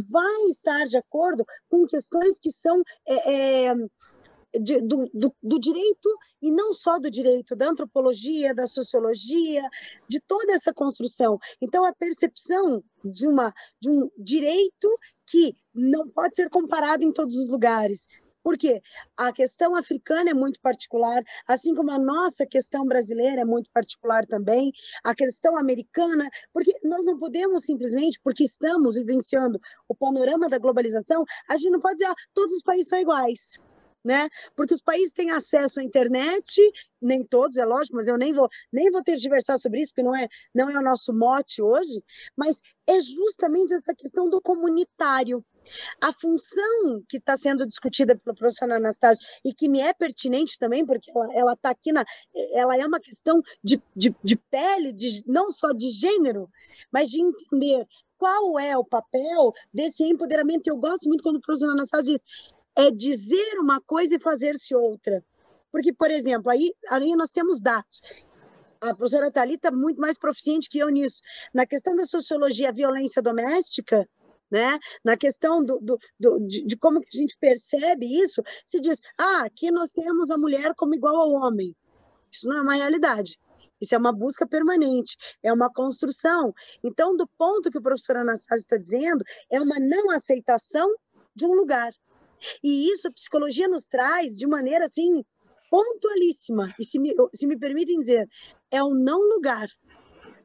[0.09, 3.75] vai estar de acordo com questões que são é, é,
[4.59, 6.09] de, do, do, do, direito,
[6.41, 9.63] e não só do direito, da antropologia, da sociologia,
[10.07, 11.39] de toda essa construção.
[11.61, 14.87] Então, a percepção de, uma, de um direito
[15.25, 18.07] que não pode ser comparado em todos os lugares,
[18.43, 18.81] por quê?
[19.17, 24.25] A questão africana é muito particular, assim como a nossa questão brasileira é muito particular
[24.25, 24.71] também,
[25.03, 31.23] a questão americana, porque nós não podemos simplesmente, porque estamos vivenciando o panorama da globalização,
[31.47, 33.59] a gente não pode dizer, ah, todos os países são iguais.
[34.03, 34.27] Né?
[34.55, 36.59] Porque os países têm acesso à internet,
[36.99, 39.93] nem todos, é lógico, mas eu nem vou nem vou ter de conversar sobre isso,
[39.93, 42.03] porque não é não é o nosso mote hoje,
[42.35, 45.45] mas é justamente essa questão do comunitário.
[46.01, 50.85] A função que está sendo discutida pelo professor Anastácio e que me é pertinente também,
[50.85, 52.05] porque ela está aqui na.
[52.53, 56.49] Ela é uma questão de, de, de pele, de, não só de gênero,
[56.91, 60.67] mas de entender qual é o papel desse empoderamento.
[60.67, 62.23] Eu gosto muito quando o professor Anastácio diz:
[62.75, 65.23] é dizer uma coisa e fazer-se outra.
[65.71, 68.01] Porque, por exemplo, aí, aí nós temos dados
[68.81, 71.21] a professora Thalita muito mais proficiente que eu nisso.
[71.53, 74.09] Na questão da sociologia violência doméstica,
[74.51, 74.77] né?
[75.03, 79.01] Na questão do, do, do de, de, como que a gente percebe isso, se diz,
[79.17, 81.75] ah, aqui nós temos a mulher como igual ao homem.
[82.31, 83.39] Isso não é uma realidade.
[83.79, 86.53] Isso é uma busca permanente, é uma construção.
[86.83, 90.87] Então, do ponto que o professor Anastácio está dizendo, é uma não aceitação
[91.35, 91.91] de um lugar.
[92.63, 95.23] E isso a psicologia nos traz de maneira assim
[95.69, 96.73] pontualíssima.
[96.79, 98.27] E se me, se me permitem dizer,
[98.69, 99.67] é o não lugar.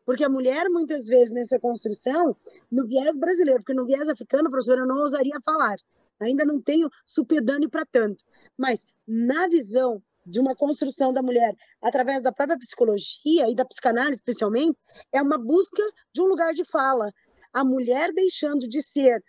[0.07, 2.37] Porque a mulher, muitas vezes, nessa construção,
[2.71, 5.77] no viés brasileiro, porque no viés africano, professora, eu não ousaria falar.
[6.21, 8.25] Ainda não tenho supedâneo para tanto.
[8.57, 14.19] Mas, na visão de uma construção da mulher através da própria psicologia e da psicanálise,
[14.19, 14.79] especialmente,
[15.12, 17.12] é uma busca de um lugar de fala.
[17.53, 19.23] A mulher deixando de ser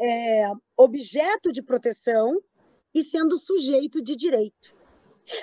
[0.00, 2.40] é, objeto de proteção
[2.92, 4.74] e sendo sujeito de direito.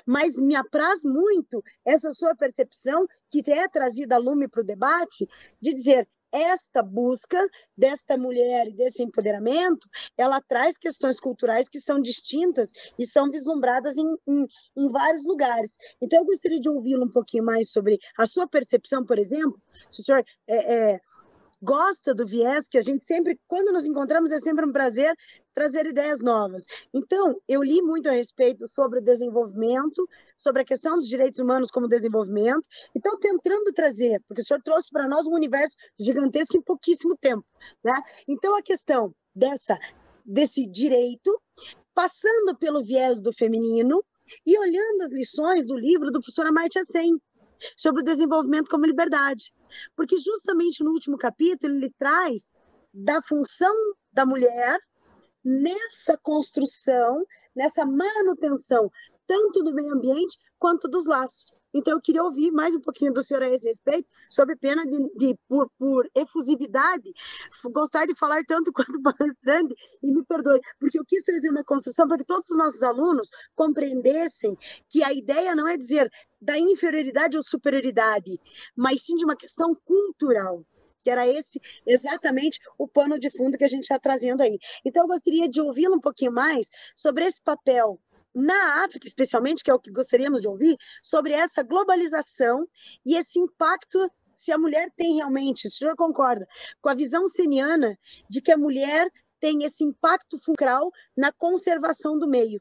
[0.05, 5.27] Mas me apraz muito essa sua percepção, que é trazida a lume para o debate,
[5.61, 7.37] de dizer esta busca
[7.77, 13.97] desta mulher e desse empoderamento, ela traz questões culturais que são distintas e são vislumbradas
[13.97, 15.75] em, em, em vários lugares.
[16.01, 20.01] Então, eu gostaria de ouvi-lo um pouquinho mais sobre a sua percepção, por exemplo, se
[20.01, 20.99] o senhor é, é,
[21.61, 25.13] gosta do viés, que a gente sempre, quando nos encontramos, é sempre um prazer
[25.53, 26.65] trazer ideias novas.
[26.93, 31.71] Então, eu li muito a respeito sobre o desenvolvimento, sobre a questão dos direitos humanos
[31.71, 32.67] como desenvolvimento.
[32.95, 37.45] Então, tentando trazer, porque o senhor trouxe para nós um universo gigantesco em pouquíssimo tempo,
[37.83, 37.93] né?
[38.27, 39.77] Então, a questão dessa
[40.25, 41.41] desse direito,
[41.93, 44.03] passando pelo viés do feminino
[44.45, 47.19] e olhando as lições do livro do professor Amartya Sen
[47.75, 49.51] sobre o desenvolvimento como liberdade.
[49.95, 52.53] Porque justamente no último capítulo ele traz
[52.93, 53.73] da função
[54.11, 54.77] da mulher
[55.43, 57.25] nessa construção,
[57.55, 58.91] nessa manutenção,
[59.25, 61.55] tanto do meio ambiente quanto dos laços.
[61.73, 64.97] Então, eu queria ouvir mais um pouquinho do senhor a esse respeito, sobre pena de,
[65.15, 67.11] de por, por, efusividade,
[67.71, 69.73] gostar de falar tanto quanto palestrante,
[70.03, 73.29] e me perdoe, porque eu quis trazer uma construção para que todos os nossos alunos
[73.55, 74.57] compreendessem
[74.89, 78.39] que a ideia não é dizer da inferioridade ou superioridade,
[78.75, 80.65] mas sim de uma questão cultural
[81.03, 84.57] que era esse exatamente o pano de fundo que a gente está trazendo aí.
[84.85, 87.99] Então, eu gostaria de ouvi-lo um pouquinho mais sobre esse papel
[88.33, 92.67] na África, especialmente, que é o que gostaríamos de ouvir, sobre essa globalização
[93.05, 96.47] e esse impacto se a mulher tem realmente, o senhor concorda,
[96.81, 99.07] com a visão seniana de que a mulher
[99.39, 102.59] tem esse impacto fulcral na conservação do meio.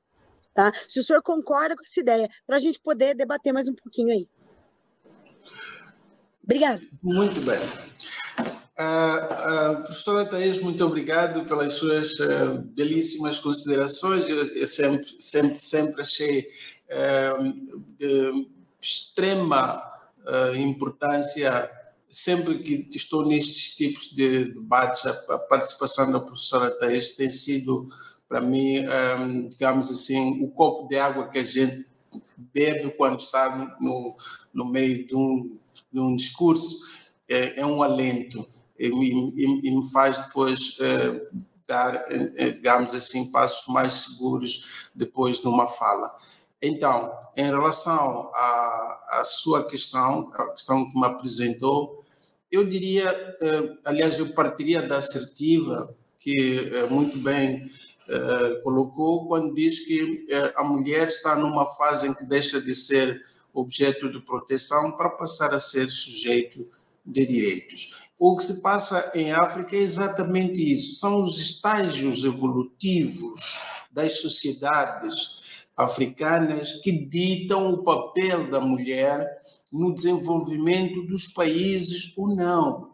[0.53, 0.72] Tá?
[0.87, 4.10] Se o senhor concorda com essa ideia, para a gente poder debater mais um pouquinho
[4.10, 4.29] aí.
[6.51, 6.81] Obrigada.
[7.01, 7.61] Muito bem.
[8.77, 14.29] Uh, uh, professora Thais, muito obrigado pelas suas uh, belíssimas considerações.
[14.29, 16.48] Eu, eu, sempre, sempre, sempre achei
[17.96, 18.48] de
[18.81, 19.81] extrema
[20.57, 21.71] importância,
[22.11, 27.87] sempre que estou nestes tipos de debates, a, a participação da professora Thais tem sido,
[28.29, 28.85] para mim,
[29.21, 31.87] um, digamos assim, o copo de água que a gente
[32.37, 34.17] bebe quando está no,
[34.53, 35.60] no meio de um,
[35.93, 36.77] de um discurso,
[37.29, 38.47] é, é um alento
[38.79, 41.23] e, e, e, me faz depois é,
[41.67, 46.15] dar, é, é, digamos assim, passos mais seguros depois de uma fala.
[46.63, 52.05] Então, em relação à, à sua questão, a questão que me apresentou,
[52.51, 53.09] eu diria,
[53.41, 57.65] eh, aliás, eu partiria da assertiva que eh, muito bem
[58.09, 60.27] eh, colocou quando diz que
[60.57, 63.23] a mulher está numa fase em que deixa de ser
[63.53, 66.67] objeto de proteção para passar a ser sujeito
[67.05, 67.98] de direitos.
[68.19, 73.59] O que se passa em África é exatamente isso, são os estágios evolutivos
[73.90, 75.40] das sociedades
[75.77, 79.27] africanas que ditam o papel da mulher
[79.73, 82.90] no desenvolvimento dos países ou não.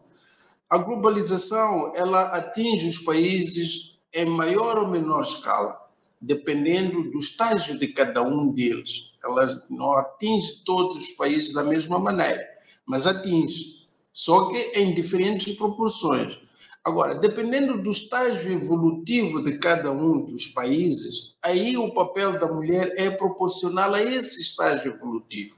[0.69, 5.77] A globalização ela atinge os países em maior ou menor escala,
[6.19, 9.11] dependendo do estágio de cada um deles.
[9.27, 12.43] Ela não atinge todos os países da mesma maneira,
[12.85, 16.39] mas atinge, só que em diferentes proporções.
[16.83, 22.93] Agora, dependendo do estágio evolutivo de cada um dos países, aí o papel da mulher
[22.95, 25.57] é proporcional a esse estágio evolutivo.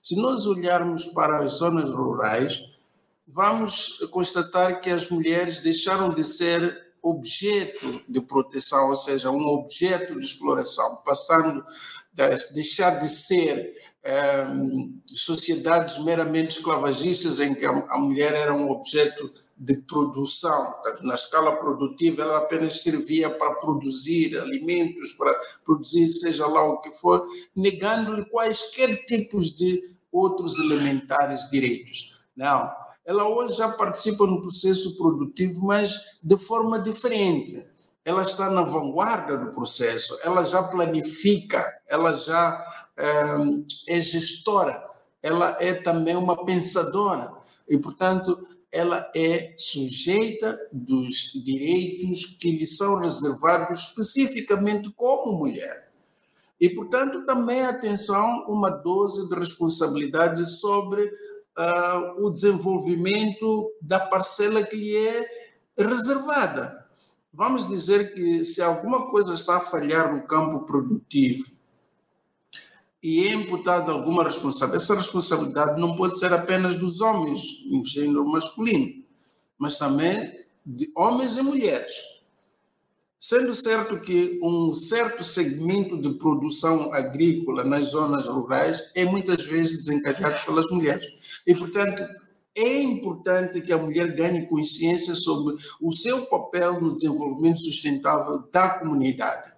[0.00, 2.62] Se nós olharmos para as zonas rurais,
[3.26, 10.18] vamos constatar que as mulheres deixaram de ser objeto de proteção, ou seja, um objeto
[10.18, 11.64] de exploração, passando
[12.18, 14.44] a deixar de ser é,
[15.06, 20.74] sociedades meramente esclavagistas em que a, a mulher era um objeto de produção.
[21.02, 26.92] Na escala produtiva, ela apenas servia para produzir alimentos, para produzir seja lá o que
[26.92, 27.24] for,
[27.54, 32.20] negando-lhe quaisquer tipos de outros elementares direitos.
[32.36, 32.87] Não.
[33.08, 37.66] Ela hoje já participa no processo produtivo, mas de forma diferente.
[38.04, 42.62] Ela está na vanguarda do processo, ela já planifica, ela já
[42.98, 44.86] é, é gestora,
[45.22, 47.32] ela é também uma pensadora.
[47.66, 55.90] E, portanto, ela é sujeita dos direitos que lhe são reservados especificamente como mulher.
[56.60, 61.10] E, portanto, também atenção, uma dose de responsabilidade sobre
[61.58, 65.26] uh, o desenvolvimento da parcela que lhe é
[65.76, 66.86] reservada.
[67.32, 71.44] Vamos dizer que se alguma coisa está a falhar no campo produtivo
[73.02, 78.26] e é imputada alguma responsabilidade, essa responsabilidade não pode ser apenas dos homens, no gênero
[78.26, 79.04] masculino,
[79.56, 81.92] mas também de homens e mulheres.
[83.18, 89.78] Sendo certo que um certo segmento de produção agrícola nas zonas rurais é muitas vezes
[89.78, 91.42] desencadeado pelas mulheres.
[91.44, 92.04] E, portanto,
[92.54, 98.78] é importante que a mulher ganhe consciência sobre o seu papel no desenvolvimento sustentável da
[98.78, 99.52] comunidade.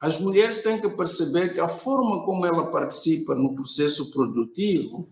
[0.00, 5.08] As mulheres têm que perceber que a forma como ela participa no processo produtivo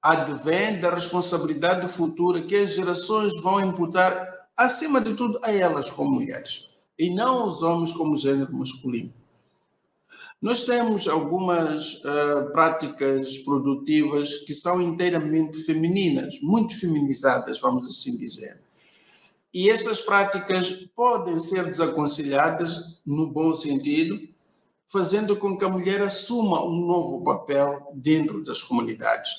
[0.00, 6.12] advém da responsabilidade futura que as gerações vão imputar, acima de tudo, a elas como
[6.12, 9.12] mulheres, e não aos homens como gênero masculino.
[10.40, 18.60] Nós temos algumas uh, práticas produtivas que são inteiramente femininas, muito feminizadas, vamos assim dizer.
[19.54, 24.20] E estas práticas podem ser desaconselhadas no bom sentido,
[24.86, 29.30] fazendo com que a mulher assuma um novo papel dentro das comunidades,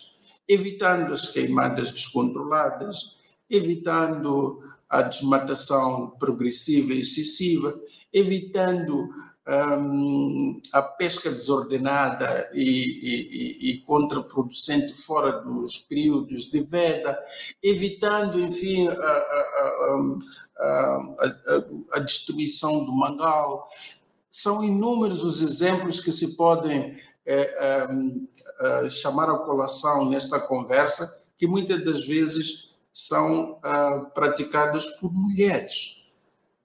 [0.47, 3.15] evitando as queimadas descontroladas,
[3.49, 4.59] evitando
[4.95, 7.77] a desmatação progressiva e excessiva,
[8.13, 9.09] evitando
[9.47, 17.19] um, a pesca desordenada e, e, e, contraproducente fora dos períodos de veda,
[17.61, 19.97] evitando, enfim, a, a,
[20.59, 23.67] a, a, destruição do mangal.
[24.29, 27.87] São inúmeros os exemplos que se podem é,
[28.61, 36.05] é, chamar a colação nesta conversa, que muitas das vezes são ah, praticadas por mulheres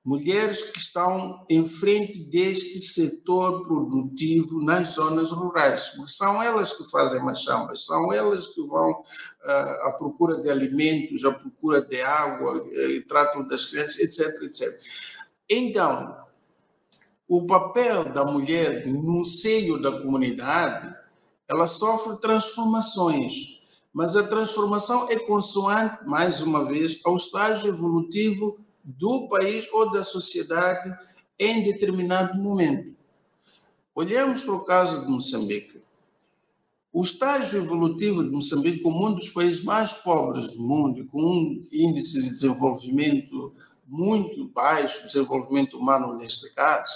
[0.05, 6.89] mulheres que estão em frente deste setor produtivo nas zonas rurais, porque são elas que
[6.91, 12.57] fazem machambas, são elas que vão uh, à procura de alimentos, à procura de água,
[12.57, 14.69] uh, tratam das crianças, etc, etc.
[15.49, 16.17] Então,
[17.29, 20.93] o papel da mulher no seio da comunidade,
[21.47, 23.60] ela sofre transformações,
[23.93, 30.03] mas a transformação é consoante, mais uma vez, ao estágio evolutivo do país ou da
[30.03, 30.97] sociedade
[31.39, 32.95] em determinado momento.
[33.95, 35.81] Olhamos para o caso de Moçambique.
[36.93, 41.65] O estágio evolutivo de Moçambique, como um dos países mais pobres do mundo, com um
[41.73, 43.53] índice de desenvolvimento
[43.87, 46.93] muito baixo, desenvolvimento humano neste caso,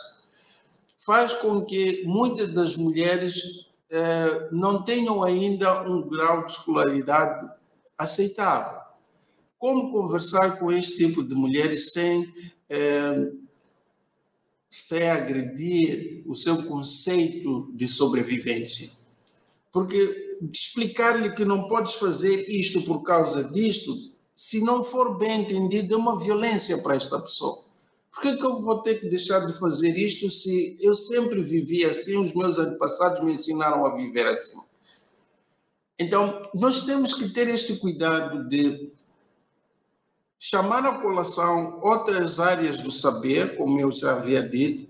[1.04, 7.48] faz com que muitas das mulheres eh, não tenham ainda um grau de escolaridade
[7.96, 8.80] aceitável.
[9.58, 12.32] Como conversar com este tipo de mulheres sem,
[12.68, 13.32] eh,
[14.70, 18.90] sem agredir o seu conceito de sobrevivência?
[19.72, 23.94] Porque explicar-lhe que não podes fazer isto por causa disto,
[24.34, 27.63] se não for bem entendido, é uma violência para esta pessoa.
[28.14, 31.84] Por que, que eu vou ter que deixar de fazer isto se eu sempre vivi
[31.84, 34.56] assim, os meus antepassados me ensinaram a viver assim?
[35.98, 38.92] Então, nós temos que ter este cuidado de
[40.38, 44.88] chamar a colação outras áreas do saber, como eu já havia dito.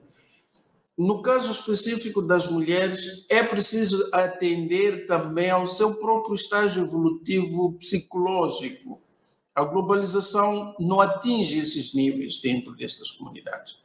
[0.97, 9.03] No caso específico das mulheres, é preciso atender também ao seu próprio estágio evolutivo psicológico
[9.55, 13.76] a globalização não atinge esses níveis dentro destas comunidades.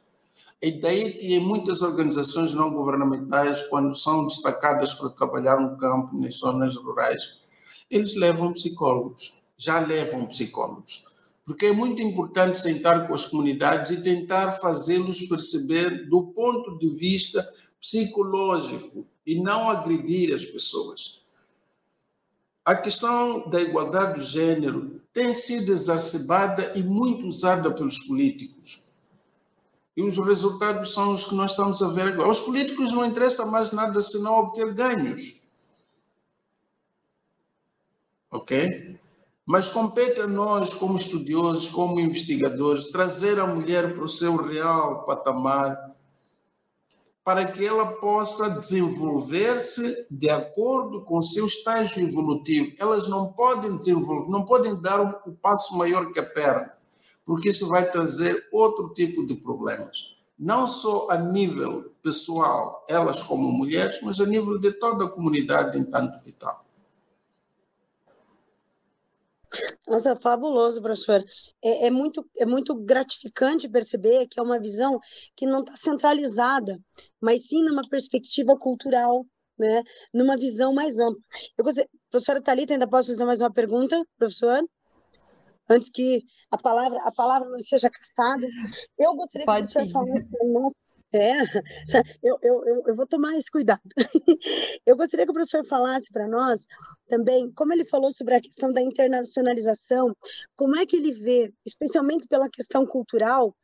[0.60, 6.14] É daí que em muitas organizações não governamentais, quando são destacadas para trabalhar no campo,
[6.18, 7.38] nas zonas rurais,
[7.90, 11.04] eles levam psicólogos, já levam psicólogos.
[11.46, 16.90] Porque é muito importante sentar com as comunidades e tentar fazê-los perceber do ponto de
[16.90, 17.48] vista
[17.80, 21.22] psicológico e não agredir as pessoas.
[22.64, 28.88] A questão da igualdade de gênero tem sido exacerbada e muito usada pelos políticos.
[29.96, 32.28] E os resultados são os que nós estamos a ver agora.
[32.28, 35.50] Aos políticos não interessa mais nada senão obter ganhos.
[38.30, 38.98] Ok?
[39.44, 45.04] Mas compete a nós, como estudiosos, como investigadores, trazer a mulher para o seu real
[45.04, 45.89] patamar
[47.30, 52.74] para que ela possa desenvolver-se de acordo com o seu estágio evolutivo.
[52.76, 56.74] Elas não podem desenvolver, não podem dar um, um passo maior que a perna,
[57.24, 60.16] porque isso vai trazer outro tipo de problemas.
[60.36, 65.78] Não só a nível pessoal, elas como mulheres, mas a nível de toda a comunidade
[65.78, 66.64] em tanto vital.
[69.86, 71.24] Nossa, fabuloso, professor.
[71.62, 75.00] É, é, muito, é muito gratificante perceber que é uma visão
[75.36, 76.78] que não está centralizada,
[77.20, 79.26] mas sim numa perspectiva cultural,
[79.58, 79.82] né?
[80.12, 81.22] numa visão mais ampla.
[81.58, 84.62] Eu gostaria, professora Thalita, ainda posso fazer mais uma pergunta, professor?
[85.68, 88.46] Antes que a palavra, a palavra não seja caçada.
[88.98, 90.74] Eu gostaria Pode que professor falasse nossa
[91.12, 91.32] é,
[92.22, 93.80] eu, eu, eu, vou tomar esse cuidado.
[94.86, 96.66] Eu gostaria que o professor falasse para nós
[97.08, 100.16] também, como ele falou sobre a questão da internacionalização,
[100.56, 103.54] como é que ele vê, especialmente pela questão cultural,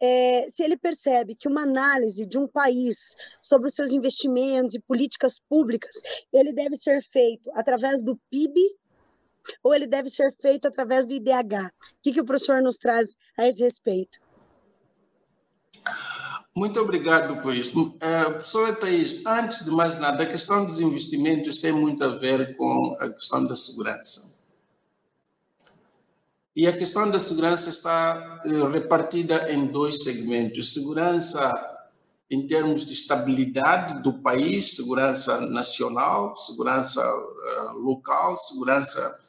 [0.00, 4.80] é, se ele percebe que uma análise de um país sobre os seus investimentos e
[4.80, 5.96] políticas públicas,
[6.32, 8.60] ele deve ser feito através do PIB
[9.62, 11.68] ou ele deve ser feito através do IDH?
[11.68, 14.20] O que, que o professor nos traz a esse respeito?
[16.58, 17.80] Muito obrigado por isso.
[17.80, 22.56] Uh, professora Thais, antes de mais nada, a questão dos investimentos tem muito a ver
[22.56, 24.36] com a questão da segurança.
[26.56, 31.78] E a questão da segurança está uh, repartida em dois segmentos: segurança
[32.28, 39.20] em termos de estabilidade do país, segurança nacional, segurança uh, local, segurança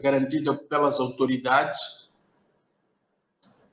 [0.00, 1.80] garantida pelas autoridades,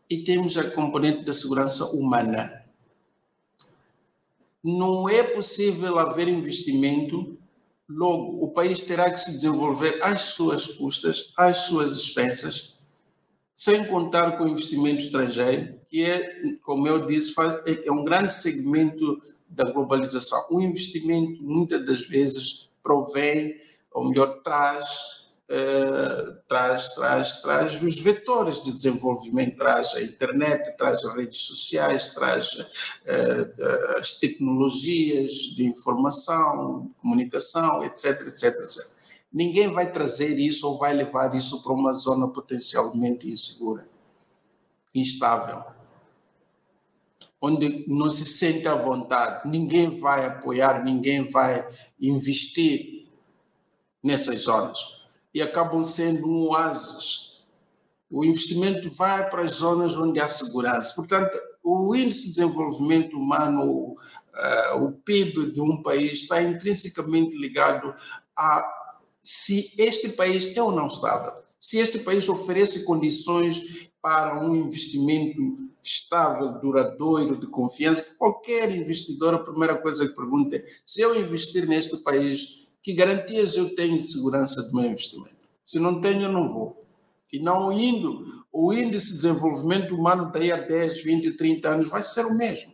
[0.10, 2.63] e temos a componente da segurança humana
[4.64, 7.38] não é possível haver investimento,
[7.90, 12.80] logo o país terá que se desenvolver às suas custas, às suas expensas,
[13.56, 17.34] sem contar com investimento estrangeiro, que é, como eu disse,
[17.66, 20.44] é, é um grande segmento da globalização.
[20.50, 23.56] O investimento, muitas das vezes, provém,
[23.92, 31.04] ou melhor, traz Uh, traz, traz, traz os vetores de desenvolvimento, traz a internet, traz
[31.04, 38.88] as redes sociais, traz uh, as tecnologias de informação, comunicação, etc, etc, etc.
[39.34, 43.86] Ninguém vai trazer isso ou vai levar isso para uma zona potencialmente insegura,
[44.96, 45.62] instável,
[47.42, 49.50] onde não se sente à vontade.
[49.50, 51.68] Ninguém vai apoiar, ninguém vai
[52.00, 53.10] investir
[54.02, 54.93] nessas zonas
[55.34, 57.44] e acabam sendo um oásis.
[58.10, 60.94] O investimento vai para as zonas onde há segurança.
[60.96, 67.94] Portanto, o índice de desenvolvimento humano, uh, o PIB de um país, está intrinsecamente ligado
[68.38, 68.64] a
[69.22, 71.32] se este país é ou não estável.
[71.60, 75.42] Se este país oferece condições para um investimento
[75.82, 81.66] estável, duradouro, de confiança, qualquer investidor, a primeira coisa que pergunta é: se eu investir
[81.66, 85.34] neste país, que garantias eu tenho de segurança do meu investimento?
[85.66, 86.86] Se não tenho, eu não vou.
[87.32, 92.04] E não indo, o índice de desenvolvimento humano daí a 10, 20, 30 anos vai
[92.04, 92.74] ser o mesmo.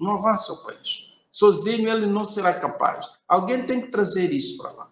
[0.00, 1.10] Não avança o país.
[1.30, 3.06] Sozinho ele não será capaz.
[3.28, 4.89] Alguém tem que trazer isso para lá.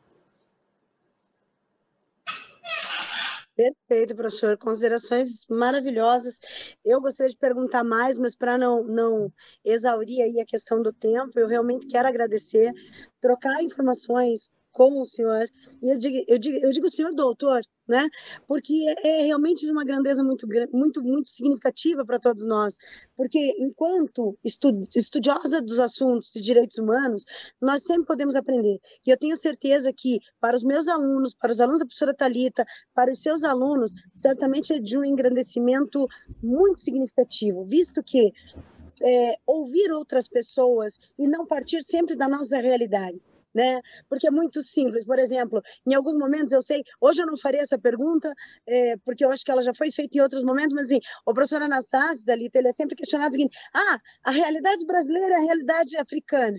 [3.59, 4.57] Perfeito, professor.
[4.57, 6.39] Considerações maravilhosas.
[6.85, 9.33] Eu gostaria de perguntar mais, mas para não, não
[9.65, 12.71] exaurir aí a questão do tempo, eu realmente quero agradecer,
[13.21, 15.51] trocar informações com o senhor,
[15.83, 18.09] e eu digo, eu digo, eu digo senhor doutor, né?
[18.47, 22.79] Porque é, é realmente de uma grandeza muito, muito, muito significativa para todos nós.
[23.17, 27.25] Porque enquanto estudiosa dos assuntos de direitos humanos,
[27.61, 28.79] nós sempre podemos aprender.
[29.05, 32.65] E eu tenho certeza que para os meus alunos, para os alunos da professora Talita,
[32.95, 36.07] para os seus alunos, certamente é de um engrandecimento
[36.41, 38.33] muito significativo, visto que
[39.03, 43.21] é, ouvir outras pessoas e não partir sempre da nossa realidade
[43.59, 43.83] né?
[44.09, 45.05] Porque é muito simples.
[45.05, 48.33] Por exemplo, em alguns momentos eu sei, hoje eu não farei essa pergunta,
[48.67, 51.35] é, porque eu acho que ela já foi feita em outros momentos, mas assim, o
[51.35, 55.43] professor Anastácio Dalita, ele é sempre questionado o seguinte: ah, a realidade brasileira é a
[55.43, 56.59] realidade africana.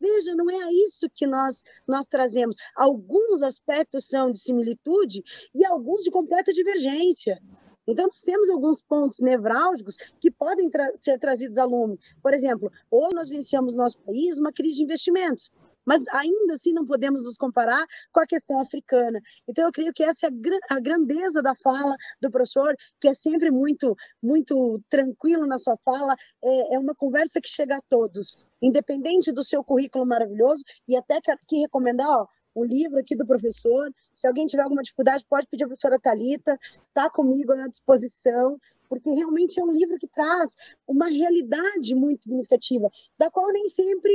[0.00, 2.56] Veja, não é isso que nós, nós trazemos.
[2.74, 5.22] Alguns aspectos são de similitude
[5.54, 7.38] e alguns de completa divergência.
[7.86, 11.96] Então, nós temos alguns pontos nevrálgicos que podem tra ser trazidos a lume.
[12.22, 15.50] Por exemplo, ou nós vencemos no nosso país uma crise de investimentos
[15.88, 17.82] mas ainda assim não podemos nos comparar
[18.12, 19.22] com a questão africana.
[19.48, 20.30] Então, eu creio que essa é
[20.68, 26.14] a grandeza da fala do professor, que é sempre muito, muito tranquilo na sua fala,
[26.44, 31.22] é, é uma conversa que chega a todos, independente do seu currículo maravilhoso, e até
[31.22, 33.90] quero aqui recomendar, ó, o livro aqui do professor.
[34.14, 36.58] Se alguém tiver alguma dificuldade, pode pedir a professora Talita,
[36.88, 38.58] está comigo à disposição,
[38.90, 40.54] porque realmente é um livro que traz
[40.86, 44.12] uma realidade muito significativa, da qual nem sempre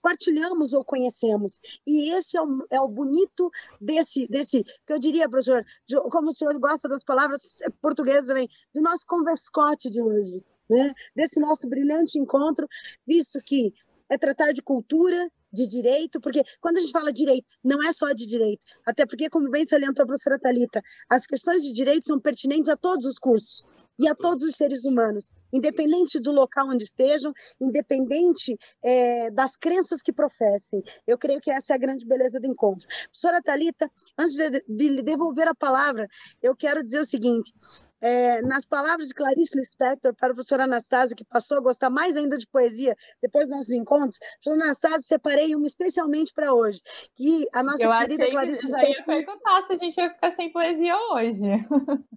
[0.00, 1.60] partilhamos ou conhecemos.
[1.86, 6.28] E esse é o, é o bonito desse, desse, que eu diria, professor, de, como
[6.28, 10.92] o senhor gosta das palavras portuguesas também, do nosso converscote de hoje, né?
[11.14, 12.66] desse nosso brilhante encontro,
[13.06, 13.72] visto que
[14.08, 18.12] é tratar de cultura, de direito, porque quando a gente fala direito, não é só
[18.12, 22.20] de direito, até porque, como bem salientou a professora Talita, as questões de direito são
[22.20, 23.64] pertinentes a todos os cursos
[23.98, 30.02] e a todos os seres humanos, independente do local onde estejam, independente é, das crenças
[30.02, 30.82] que professem.
[31.06, 32.86] Eu creio que essa é a grande beleza do encontro.
[33.04, 36.06] Professora Talita, antes de, de lhe devolver a palavra,
[36.42, 37.52] eu quero dizer o seguinte:
[38.00, 42.16] é, nas palavras de Clarice Lispector para a professora Anastasia, que passou a gostar mais
[42.16, 46.80] ainda de poesia depois dos nossos encontros, professora Anastasia, separei uma especialmente para hoje,
[47.14, 48.64] que a nossa eu querida achei Clarice...
[48.64, 51.46] Eu já ia perguntar se a gente ia ficar sem poesia hoje.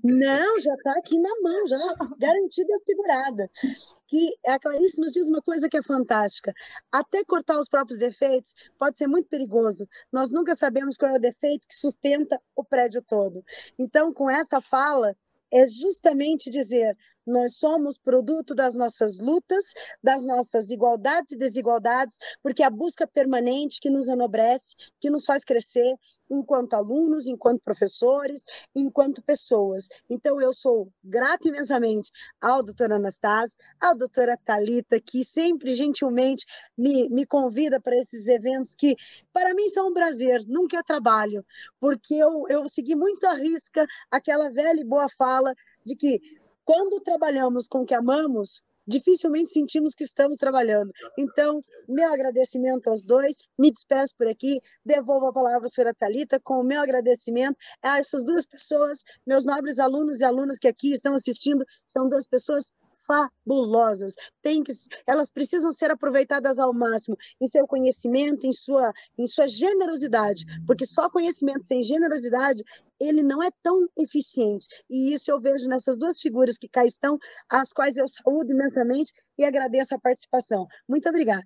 [0.03, 1.77] Não, já está aqui na mão, já
[2.17, 3.49] garantida e assegurada.
[4.07, 6.53] Que a Clarice nos diz uma coisa que é fantástica.
[6.91, 9.87] Até cortar os próprios defeitos pode ser muito perigoso.
[10.11, 13.43] Nós nunca sabemos qual é o defeito que sustenta o prédio todo.
[13.79, 15.15] Então, com essa fala,
[15.53, 22.63] é justamente dizer: nós somos produto das nossas lutas, das nossas igualdades e desigualdades, porque
[22.63, 25.95] a busca permanente que nos enobrece, que nos faz crescer
[26.29, 28.43] enquanto alunos, enquanto professores,
[28.75, 29.87] enquanto pessoas.
[30.09, 32.11] Então, eu sou grata imensamente
[32.41, 36.45] ao doutor Anastácio, à doutora Talita, que sempre gentilmente
[36.77, 38.95] me, me convida para esses eventos que,
[39.31, 41.45] para mim, são um prazer, nunca é trabalho,
[41.79, 45.53] porque eu, eu segui muito à risca aquela velha e boa fala
[45.85, 46.19] de que
[46.65, 50.91] quando trabalhamos com o que amamos, dificilmente sentimos que estamos trabalhando.
[51.17, 56.39] Então, meu agradecimento aos dois, me despeço por aqui, devolvo a palavra à senhora Thalita
[56.39, 60.93] com o meu agradecimento a essas duas pessoas, meus nobres alunos e alunas que aqui
[60.93, 62.71] estão assistindo, são duas pessoas
[63.05, 64.13] fabulosas.
[64.41, 64.71] Tem que,
[65.07, 70.85] elas precisam ser aproveitadas ao máximo em seu conhecimento, em sua, em sua generosidade, porque
[70.85, 72.63] só conhecimento sem generosidade
[72.99, 74.67] ele não é tão eficiente.
[74.89, 77.17] E isso eu vejo nessas duas figuras que cá estão,
[77.49, 80.67] as quais eu saúdo imensamente e agradeço a participação.
[80.87, 81.45] Muito obrigada.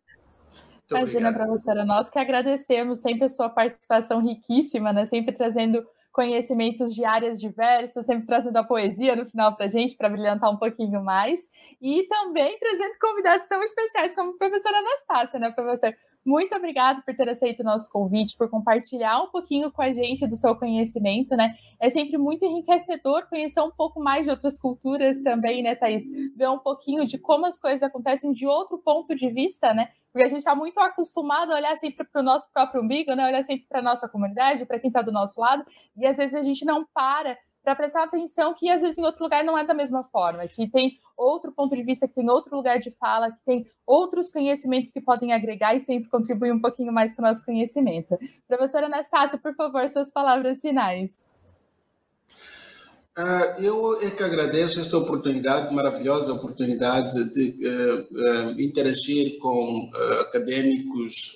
[0.90, 5.06] Imagina, professora, nós que agradecemos sempre a sua participação riquíssima, né?
[5.06, 5.86] sempre trazendo
[6.18, 10.50] conhecimentos de áreas diversas, sempre trazendo a poesia no final para a gente, para brilhantar
[10.52, 11.48] um pouquinho mais,
[11.80, 15.94] e também trazendo convidados tão especiais como a professora Anastácia, né, professor?
[16.28, 20.28] Muito obrigada por ter aceito o nosso convite, por compartilhar um pouquinho com a gente
[20.28, 21.56] do seu conhecimento, né?
[21.80, 26.04] É sempre muito enriquecedor conhecer um pouco mais de outras culturas também, né, Thaís?
[26.36, 29.88] Ver um pouquinho de como as coisas acontecem de outro ponto de vista, né?
[30.12, 33.26] Porque a gente está muito acostumado a olhar sempre para o nosso próprio umbigo, né?
[33.26, 35.66] Olhar sempre para a nossa comunidade, para quem está do nosso lado,
[35.96, 37.38] e às vezes a gente não para
[37.68, 40.70] para prestar atenção que às vezes em outro lugar não é da mesma forma, que
[40.70, 44.90] tem outro ponto de vista, que tem outro lugar de fala, que tem outros conhecimentos
[44.90, 48.18] que podem agregar e sempre contribuir um pouquinho mais com o nosso conhecimento.
[48.48, 51.26] Professora Anastácia, por favor, suas palavras finais.
[53.18, 59.90] Uh, eu é que agradeço esta oportunidade, maravilhosa oportunidade de uh, uh, interagir com
[60.22, 61.36] acadêmicos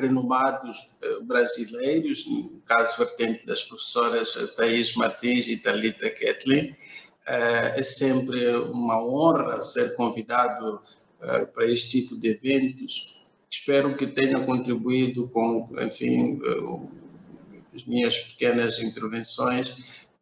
[0.00, 0.90] renomados
[1.22, 6.74] brasileiros, no caso vertente das professoras Thais Martins e Talita Ketlin.
[7.26, 10.80] é sempre uma honra ser convidado
[11.54, 13.22] para este tipo de eventos.
[13.48, 16.40] Espero que tenha contribuído com, enfim,
[17.72, 19.74] as minhas pequenas intervenções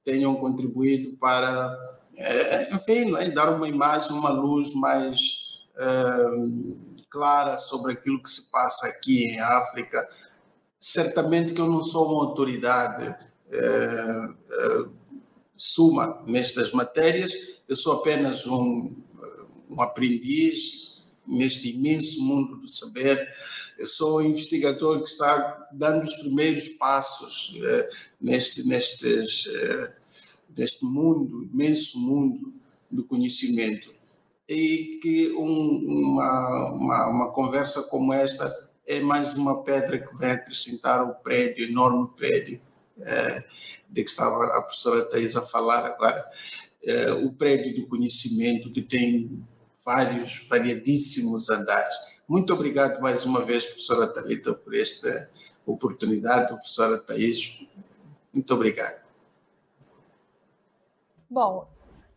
[0.04, 1.76] tenham contribuído para,
[2.16, 8.50] é, enfim, né, dar uma imagem, uma luz mais é, clara sobre aquilo que se
[8.50, 10.08] passa aqui em África.
[10.78, 13.14] Certamente que eu não sou uma autoridade
[13.50, 14.28] é,
[15.56, 17.32] suma nestas matérias,
[17.68, 19.02] eu sou apenas um,
[19.70, 20.91] um aprendiz
[21.26, 23.28] neste imenso mundo do saber.
[23.78, 27.88] Eu sou um investigador que está dando os primeiros passos eh,
[28.20, 29.92] neste, nestes, eh,
[30.56, 32.52] neste mundo, imenso mundo
[32.90, 33.92] do conhecimento.
[34.48, 38.52] E que um, uma, uma, uma, conversa como esta
[38.86, 42.60] é mais uma pedra que vai acrescentar ao prédio, enorme prédio,
[43.00, 43.44] eh,
[43.88, 46.24] de que estava a professora Thais a falar agora,
[47.24, 49.46] o prédio do conhecimento que tem
[49.84, 51.94] vários, variadíssimos andares.
[52.28, 55.30] Muito obrigado mais uma vez, professora Talita, por esta
[55.66, 57.58] oportunidade, professora Thais.
[58.32, 59.02] Muito obrigado.
[61.28, 61.68] Bom,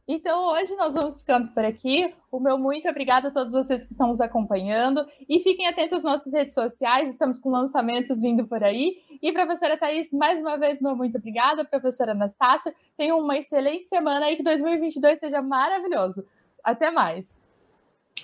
[0.08, 2.14] então hoje nós vamos ficando por aqui.
[2.32, 5.06] O meu muito obrigado a todos vocês que estão nos acompanhando.
[5.28, 9.02] E fiquem atentos às nossas redes sociais, estamos com lançamentos vindo por aí.
[9.22, 11.66] E professora Thais, mais uma vez, meu muito obrigada.
[11.66, 16.24] Professora Anastácia, tenham uma excelente semana e que 2022 seja maravilhoso.
[16.64, 17.45] Até mais.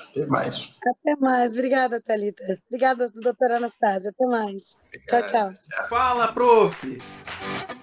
[0.09, 0.73] Até mais.
[0.85, 1.51] Até mais.
[1.51, 2.59] Obrigada, Thalita.
[2.67, 4.09] Obrigada, doutora Anastasia.
[4.09, 4.77] Até mais.
[4.87, 5.29] Obrigado.
[5.29, 5.87] Tchau, tchau.
[5.89, 7.80] Fala, prof!